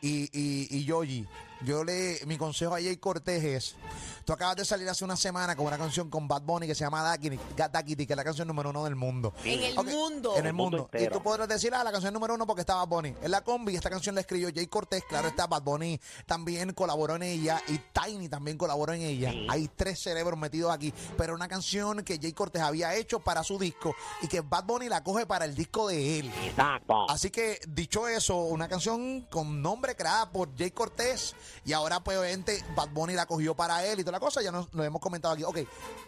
y, 0.00 0.28
y, 0.32 0.68
y 0.78 0.84
Yoyi. 0.84 1.26
Yo 1.62 1.82
le, 1.82 2.20
mi 2.26 2.36
consejo 2.38 2.72
a 2.76 2.80
Jay 2.80 2.98
Cortés 2.98 3.42
es, 3.42 3.76
tú 4.24 4.32
acabas 4.32 4.54
de 4.54 4.64
salir 4.64 4.88
hace 4.88 5.04
una 5.04 5.16
semana 5.16 5.56
con 5.56 5.66
una 5.66 5.76
canción 5.76 6.08
con 6.08 6.28
Bad 6.28 6.42
Bunny 6.42 6.68
que 6.68 6.74
se 6.76 6.84
llama 6.84 7.02
Dakiti, 7.02 8.06
que 8.06 8.12
es 8.12 8.16
la 8.16 8.22
canción 8.22 8.46
número 8.46 8.70
uno 8.70 8.84
del 8.84 8.94
mundo. 8.94 9.34
En 9.44 9.60
el 9.64 9.74
mundo. 9.74 10.34
En 10.34 10.42
el 10.42 10.46
El 10.46 10.52
mundo 10.52 10.88
mundo. 10.88 10.90
Y 11.04 11.08
tú 11.08 11.20
podrás 11.20 11.48
decir, 11.48 11.74
ah, 11.74 11.82
la 11.82 11.90
canción 11.90 12.14
número 12.14 12.34
uno 12.34 12.46
porque 12.46 12.60
está 12.60 12.76
Bad 12.76 12.86
Bunny. 12.86 13.14
Es 13.20 13.28
la 13.28 13.40
combi, 13.40 13.74
esta 13.74 13.90
canción 13.90 14.14
la 14.14 14.20
escribió 14.20 14.50
Jay 14.54 14.68
Cortés, 14.68 15.02
claro 15.08 15.26
está, 15.26 15.48
Bad 15.48 15.62
Bunny 15.62 15.98
también 16.28 16.72
colaboró 16.74 17.16
en 17.16 17.24
ella 17.24 17.60
y 17.66 17.78
Tiny 17.78 18.28
también 18.28 18.56
colaboró 18.56 18.92
en 18.92 19.02
ella. 19.02 19.32
Hay 19.48 19.66
tres 19.74 19.98
cerebros 19.98 20.38
metidos 20.38 20.70
aquí, 20.70 20.94
pero 21.16 21.34
una 21.34 21.48
canción 21.48 22.04
que 22.04 22.18
Jay 22.18 22.32
Cortés 22.32 22.62
había 22.62 22.94
hecho 22.94 23.18
para 23.18 23.42
su 23.42 23.58
disco 23.58 23.96
y 24.22 24.28
que 24.28 24.42
Bad 24.42 24.64
Bunny 24.64 24.88
la 24.88 25.02
coge 25.02 25.26
para 25.26 25.46
el 25.46 25.56
disco 25.56 25.88
de 25.88 26.20
él. 26.20 26.32
Exacto. 26.44 27.10
Así 27.10 27.30
que, 27.30 27.58
dicho 27.66 28.06
eso, 28.06 28.36
una 28.36 28.68
canción 28.68 29.22
con 29.22 29.60
nombre 29.60 29.96
creada 29.96 30.30
por 30.30 30.56
Jay 30.56 30.70
Cortés 30.70 31.34
y 31.64 31.72
ahora, 31.72 32.04
pues, 32.04 32.18
obviamente, 32.18 32.62
Bad 32.76 32.90
Bunny 32.90 33.14
la 33.14 33.26
cogió 33.26 33.56
para 33.56 33.84
él 33.84 33.98
y 33.98 34.02
toda 34.04 34.12
la 34.12 34.20
cosa, 34.20 34.42
ya 34.42 34.52
nos, 34.52 34.72
lo 34.74 34.84
hemos 34.84 35.00
comentado 35.00 35.34
aquí. 35.34 35.44
Ok, 35.44 35.58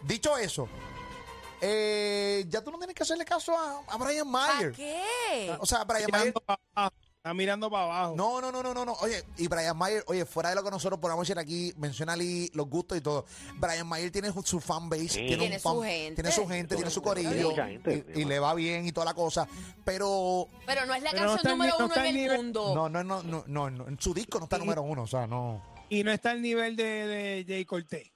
dicho 0.03 0.37
eso, 0.37 0.69
eh, 1.59 2.45
ya 2.47 2.63
tú 2.63 2.71
no 2.71 2.77
tienes 2.77 2.95
que 2.95 3.03
hacerle 3.03 3.25
caso 3.25 3.57
a, 3.57 3.81
a 3.87 3.97
Brian 3.97 4.31
¿Para 4.31 4.53
Mayer. 4.53 4.71
qué? 4.71 5.57
O 5.59 5.65
sea, 5.65 5.83
Brian 5.83 6.09
Mayer. 6.11 6.33
Para. 7.21 7.31
Está 7.31 7.33
mirando 7.35 7.69
para 7.69 7.83
abajo. 7.83 8.15
No, 8.15 8.41
no, 8.41 8.51
no, 8.51 8.63
no, 8.63 8.73
no, 8.73 8.83
no. 8.85 8.93
Oye, 9.01 9.23
y 9.37 9.47
Brian 9.47 9.77
Mayer, 9.77 10.03
oye, 10.07 10.25
fuera 10.25 10.49
de 10.49 10.55
lo 10.55 10.63
que 10.63 10.71
nosotros 10.71 10.99
podamos 10.99 11.27
decir 11.27 11.37
aquí, 11.39 11.71
menciona 11.77 12.13
Ali 12.13 12.49
los 12.53 12.67
gustos 12.67 12.97
y 12.97 13.01
todo. 13.01 13.25
Brian 13.57 13.87
Mayer 13.87 14.11
tiene 14.11 14.31
su 14.43 14.59
fan 14.59 14.89
base, 14.89 15.07
Sí. 15.09 15.19
tiene, 15.27 15.37
Tiene 15.37 15.55
un 15.57 15.61
fan, 15.61 15.73
su 15.75 15.81
gente. 15.83 16.15
tiene 16.15 16.31
su 16.35 16.47
gente, 16.47 16.75
tiene 16.75 16.89
su 16.91 17.01
corillo 17.01 17.55
gente. 17.55 18.05
y, 18.15 18.21
y 18.21 18.25
le 18.25 18.39
va 18.39 18.53
bien 18.55 18.87
y 18.87 18.91
toda 18.91 19.05
la 19.05 19.13
cosa. 19.13 19.47
Pero 19.85 20.47
Pero 20.65 20.85
no 20.85 20.93
es 20.95 21.03
la 21.03 21.11
no 21.13 21.17
canción 21.19 21.57
número 21.57 21.73
ni- 21.73 21.79
no 21.79 21.85
uno 21.85 21.95
en 21.95 22.05
el 22.05 22.15
nivel- 22.15 22.37
mundo. 22.37 22.75
no, 22.75 22.89
no, 22.89 23.03
no, 23.03 23.23
no, 23.23 23.43
no, 23.47 23.69
no, 23.69 23.87
en 23.87 23.99
su 23.99 24.13
disco 24.13 24.39
no 24.39 24.45
está 24.45 24.57
Y- 24.57 24.59
número 24.61 24.81
uno, 24.81 25.03
o 25.03 25.07
sea, 25.07 25.27
no. 25.27 25.63
Y 25.89 26.03
no 26.03 26.11
está 26.11 26.31
al 26.31 26.41
nivel 26.41 26.75
de, 26.75 26.83
de 26.83 27.45
Jay 27.47 27.65
Cortés. 27.65 28.11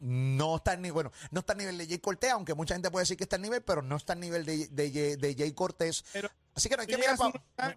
No 0.00 0.56
está 0.56 0.72
al 0.72 0.82
nivel, 0.82 0.92
bueno, 0.92 1.12
no 1.30 1.40
está 1.40 1.52
al 1.54 1.58
nivel 1.58 1.78
de 1.78 1.86
Jay 1.86 1.98
Cortés, 1.98 2.30
aunque 2.30 2.52
mucha 2.54 2.74
gente 2.74 2.90
puede 2.90 3.02
decir 3.04 3.16
que 3.16 3.24
está 3.24 3.36
al 3.36 3.42
nivel, 3.42 3.62
pero 3.62 3.80
no 3.80 3.96
está 3.96 4.12
al 4.12 4.20
nivel 4.20 4.44
de, 4.44 4.68
de, 4.68 4.92
Jay- 4.92 5.16
de 5.16 5.34
Jay 5.34 5.52
Cortés. 5.52 6.04
Pero 6.12 6.28
Así 6.54 6.68
que 6.68 6.76
no 6.76 6.82
hay 6.82 6.86
que 6.86 6.96
mirar 6.98 7.16
llegas, 7.16 7.74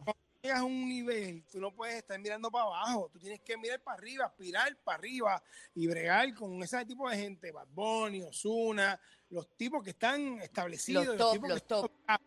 llegas 0.48 0.62
a 0.62 0.64
un 0.64 0.88
nivel, 0.90 1.44
tú 1.52 1.60
no 1.60 1.72
puedes 1.74 1.96
estar 1.96 2.20
mirando 2.20 2.50
para 2.50 2.66
abajo. 2.66 3.10
Tú 3.12 3.20
tienes 3.20 3.40
que 3.42 3.56
mirar 3.58 3.80
para 3.82 3.98
arriba, 3.98 4.26
aspirar 4.26 4.76
para 4.84 4.98
arriba 4.98 5.44
y 5.76 5.88
bregar 5.88 6.34
con 6.34 6.62
ese 6.64 6.84
tipo 6.86 7.10
de 7.10 7.18
gente. 7.18 7.52
Bad 7.52 7.68
Bunny, 7.74 8.24
Ozuna, 8.24 9.00
los 9.30 9.48
tipos 9.56 9.84
que 9.84 9.92
están 9.92 10.42
establecidos. 10.42 11.06
Los 11.06 11.18
top, 11.18 11.34
tipos 11.34 11.50
los 11.50 11.58
que 11.60 11.64
están 11.64 11.82
top. 11.82 11.92
tocados. 11.92 12.22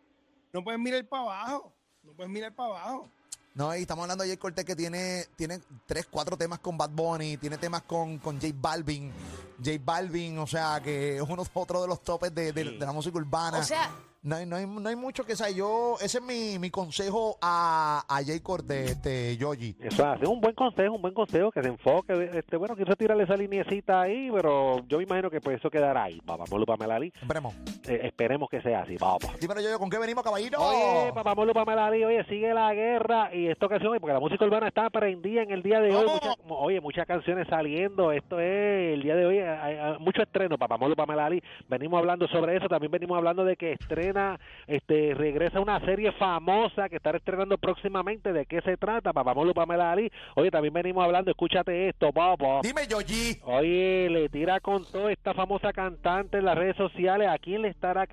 No 0.53 0.65
puedes 0.65 0.81
mirar 0.81 1.05
para 1.09 1.23
abajo. 1.23 1.73
No 2.03 2.13
puedes 2.13 2.31
mirar 2.33 2.55
para 2.55 2.69
abajo. 2.71 3.11
No, 3.53 3.75
y 3.77 3.81
estamos 3.83 4.05
hablando 4.05 4.23
de 4.23 4.31
Jay 4.31 4.37
Cortés 4.37 4.65
que 4.65 4.77
tiene, 4.77 5.27
tiene 5.37 5.61
tres, 5.85 6.07
cuatro 6.09 6.37
temas 6.37 6.61
con 6.61 6.79
Bad 6.79 6.91
Bunny, 6.91 7.37
tiene 7.37 7.59
temas 7.59 7.83
con, 7.83 8.19
con 8.19 8.41
J 8.41 8.53
Balvin. 8.55 9.13
J 9.59 9.73
Balvin, 9.85 10.39
o 10.39 10.47
sea, 10.47 10.81
que 10.83 11.17
es 11.17 11.23
uno 11.23 11.43
otro 11.53 11.83
de 11.83 11.89
los 11.89 12.01
topes 12.03 12.33
de, 12.35 12.53
de- 12.53 12.65
de 12.65 12.79
la 12.87 12.93
música 12.93 13.19
urbana. 13.19 13.59
O 13.59 13.63
sea, 13.65 13.91
no 14.23 14.37
hay, 14.37 14.45
no 14.45 14.57
hay, 14.57 14.67
no 14.67 14.87
hay 14.89 14.97
mucho 14.97 15.25
que 15.25 15.35
saber. 15.35 15.55
Yo, 15.55 15.97
ese 16.01 16.19
es 16.19 16.25
mi, 16.25 16.59
mi 16.59 16.71
consejo 16.71 17.39
a, 17.41 18.05
a 18.09 18.25
Jay 18.25 18.41
Cortés, 18.41 18.91
este, 18.93 19.37
Yogi. 19.37 19.77
Eso 19.81 20.07
hace 20.07 20.27
un 20.27 20.41
buen 20.41 20.55
consejo, 20.55 20.95
un 20.95 21.03
buen 21.03 21.15
consejo 21.15 21.51
que 21.51 21.63
se 21.63 21.69
enfoque. 21.69 22.31
Este, 22.35 22.57
bueno, 22.57 22.77
quiso 22.77 22.95
tirarle 22.97 23.25
esa 23.25 23.37
linecita 23.37 24.03
ahí, 24.03 24.31
pero 24.31 24.87
yo 24.87 24.99
me 24.99 25.05
imagino 25.05 25.31
que 25.31 25.41
pues 25.41 25.59
eso 25.59 25.71
quedará 25.71 26.05
ahí. 26.05 26.21
Papá 26.21 26.45
Molo 26.51 26.67
Pamelari. 26.67 27.13
Esperemos. 27.21 27.55
Eh, 27.89 28.01
esperemos 28.05 28.49
que 28.51 28.61
sea 28.61 28.83
así, 28.83 28.97
papá. 28.97 29.29
Dímelo, 29.41 29.61
yo, 29.63 29.79
¿con 29.79 29.89
qué 29.89 29.99
venimos, 29.99 30.23
caballito? 30.23 30.59
Oye, 30.61 31.13
papá 31.15 31.35
Molo 31.35 31.55
Pamelari, 31.55 32.05
oye, 32.05 32.23
sigue 32.25 32.53
la 32.53 32.75
guerra 32.75 33.35
y 33.35 33.47
esta 33.49 33.67
ocasión, 33.67 33.97
porque 34.01 34.13
la 34.13 34.21
música 34.21 34.45
urbana 34.45 34.69
está 34.69 34.91
prendida 34.91 35.43
en 35.43 35.51
el 35.51 35.63
día 35.63 35.81
de 35.81 35.95
hoy. 35.95 36.07
Oye, 36.49 36.81
muchas 36.81 37.07
canciones 37.07 37.47
saliendo. 37.49 38.13
Esto 38.13 38.39
es 38.39 38.95
el 38.95 39.03
día 39.03 39.17
de 39.17 39.25
hoy, 39.25 39.39
hay, 39.39 39.77
hay 39.77 39.99
mucho 39.99 40.23
estreno, 40.23 40.59
papá 40.59 40.77
Molo 40.77 40.95
Pamelari. 40.95 41.43
Venimos 41.69 41.99
hablando 41.99 42.29
sobre 42.29 42.57
eso, 42.57 42.69
también 42.69 42.93
venimos 42.93 43.17
hablando 43.17 43.45
de 43.45 43.57
que 43.57 43.73
estrena, 44.11 44.39
este, 44.67 45.15
regresa 45.15 45.61
una 45.61 45.81
serie 45.81 46.13
famosa 46.13 46.89
que 46.89 46.97
estará 46.97 47.19
estrenando 47.19 47.57
próximamente. 47.59 48.33
¿De 48.33 48.47
qué 48.47 48.61
se 48.63 48.77
trata, 48.77 49.13
papá 49.13 49.35
Molo 49.35 49.55
Pamelari? 49.55 50.11
Oye, 50.37 50.51
también 50.51 50.75
venimos 50.75 51.05
hablando, 51.05 51.31
escúchate 51.31 51.89
esto, 51.89 52.13
papá. 52.13 52.61
Dime, 52.63 52.87
Yogi. 52.89 53.39
Oye, 53.45 54.09
le 54.11 54.29
tira 54.29 54.61
con 54.61 54.85
toda 54.91 55.13
esta 55.13 55.35
famosa 55.35 55.73
cantante 55.73 56.39
en 56.39 56.45
las 56.45 56.57
redes 56.57 56.77
sociales. 56.77 57.29
¿A 57.29 57.39
quién 57.39 57.63
le 57.63 57.69
estará 57.69 58.05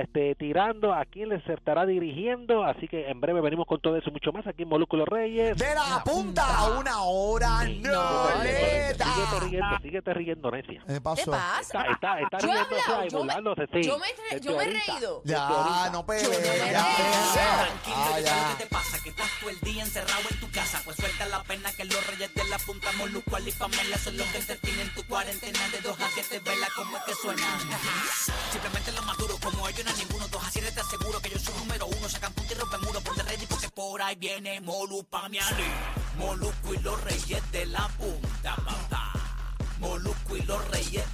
este, 0.00 0.34
tirando? 0.36 0.92
¿A 0.92 1.04
quién 1.04 1.30
le 1.30 1.36
estará 1.36 1.86
dirigiendo? 1.86 2.62
Así 2.64 2.88
que 2.88 3.08
en 3.08 3.20
breve 3.20 3.40
venimos 3.40 3.66
con 3.66 3.80
todo 3.80 3.96
eso 3.96 4.10
y 4.10 4.12
mucho 4.12 4.32
más 4.32 4.46
aquí 4.46 4.62
en 4.62 4.68
Molúsculos 4.68 5.08
Reyes. 5.08 5.56
De 5.56 5.74
la 5.74 6.02
punta 6.04 6.42
a 6.58 6.78
una 6.78 7.02
hora, 7.02 7.46
Sí, 7.66 7.80
no 7.82 8.26
síguete 8.26 8.44
le 8.44 8.58
riendo, 8.58 8.98
da. 8.98 9.06
síguete 9.14 9.40
riendo, 9.50 9.78
síguete 9.82 10.14
riendo, 10.14 10.50
necia. 10.50 10.82
¿Qué 10.86 10.94
¿qué 10.94 11.00
pasó? 11.00 11.30
pasa? 11.30 11.82
Está, 11.86 11.90
está, 11.90 12.20
está 12.20 12.38
Yo 12.38 12.46
riéndose 12.48 12.74
hablado, 12.82 13.00
ahí, 13.02 13.08
yo 13.10 13.18
me- 13.18 13.24
burlándose, 13.24 13.66
sí. 13.72 13.82
yo 13.82 13.98
me 13.98 14.06
Desde 14.30 14.48
yo 14.48 14.56
me 14.56 14.62
he 14.64 14.66
reído. 14.66 15.22
Ya, 15.24 15.45
ahorita. 15.54 15.90
no 15.90 16.06
pegues, 16.06 16.28
reí. 16.28 16.70
Tranquilo, 16.70 17.96
Ah, 17.96 18.20
ya. 18.20 18.34
sé 18.34 18.40
lo 18.42 18.48
que 18.58 18.64
te 18.64 18.66
pasa, 18.70 18.98
que 19.02 19.08
estás 19.10 19.30
todo 19.40 19.50
el 19.50 19.60
día 19.60 19.82
encerrado 19.84 20.22
en 20.30 20.40
tu 20.40 20.50
casa. 20.50 20.80
Pues 20.84 20.96
suelta 20.96 21.26
la 21.26 21.42
pena 21.44 21.72
que 21.72 21.84
los 21.84 22.06
reyes 22.06 22.32
de 22.34 22.44
la 22.44 22.58
punta 22.58 22.92
Moluco, 22.92 23.36
Ali 23.36 23.50
y 23.50 23.52
Pamela 23.52 23.98
son 23.98 24.16
los 24.16 24.26
que 24.28 24.38
te 24.40 24.56
tienen 24.56 24.92
tu 24.94 25.04
cuarentena 25.06 25.68
de 25.70 25.80
dos 25.80 25.98
a 26.00 26.08
siete 26.10 26.40
vela 26.40 26.68
como 26.74 26.96
es 26.96 27.02
que 27.04 27.14
suena. 27.14 27.46
Simplemente 28.52 28.92
los 28.92 29.04
más 29.06 29.16
duros, 29.18 29.38
como 29.40 29.68
ellos 29.68 29.84
no 29.84 29.90
hay 29.90 29.96
ninguno, 29.98 30.28
dos 30.28 30.44
a 30.44 30.50
siete 30.50 30.70
te 30.72 30.80
aseguro 30.80 31.20
que 31.20 31.30
yo 31.30 31.38
soy 31.38 31.54
número 31.58 31.86
uno, 31.86 32.08
sacan 32.08 32.32
punta 32.32 32.52
y 32.52 32.56
rompen 32.56 32.80
muro 32.82 33.00
por 33.00 33.14
de 33.16 33.22
ready 33.22 33.46
porque 33.46 33.68
por 33.70 34.02
ahí 34.02 34.16
viene 34.16 34.60
Molu 34.60 35.04
Pamiali, 35.04 35.64
Moluco 36.18 36.74
y 36.74 36.78
los 36.78 37.00
reyes 37.02 37.42
de 37.52 37.66
la 37.66 37.88
punta, 37.98 38.56
papá. 38.56 39.12
Moluco 39.78 40.36
y 40.36 40.42
los 40.42 40.66
reyes 40.68 41.04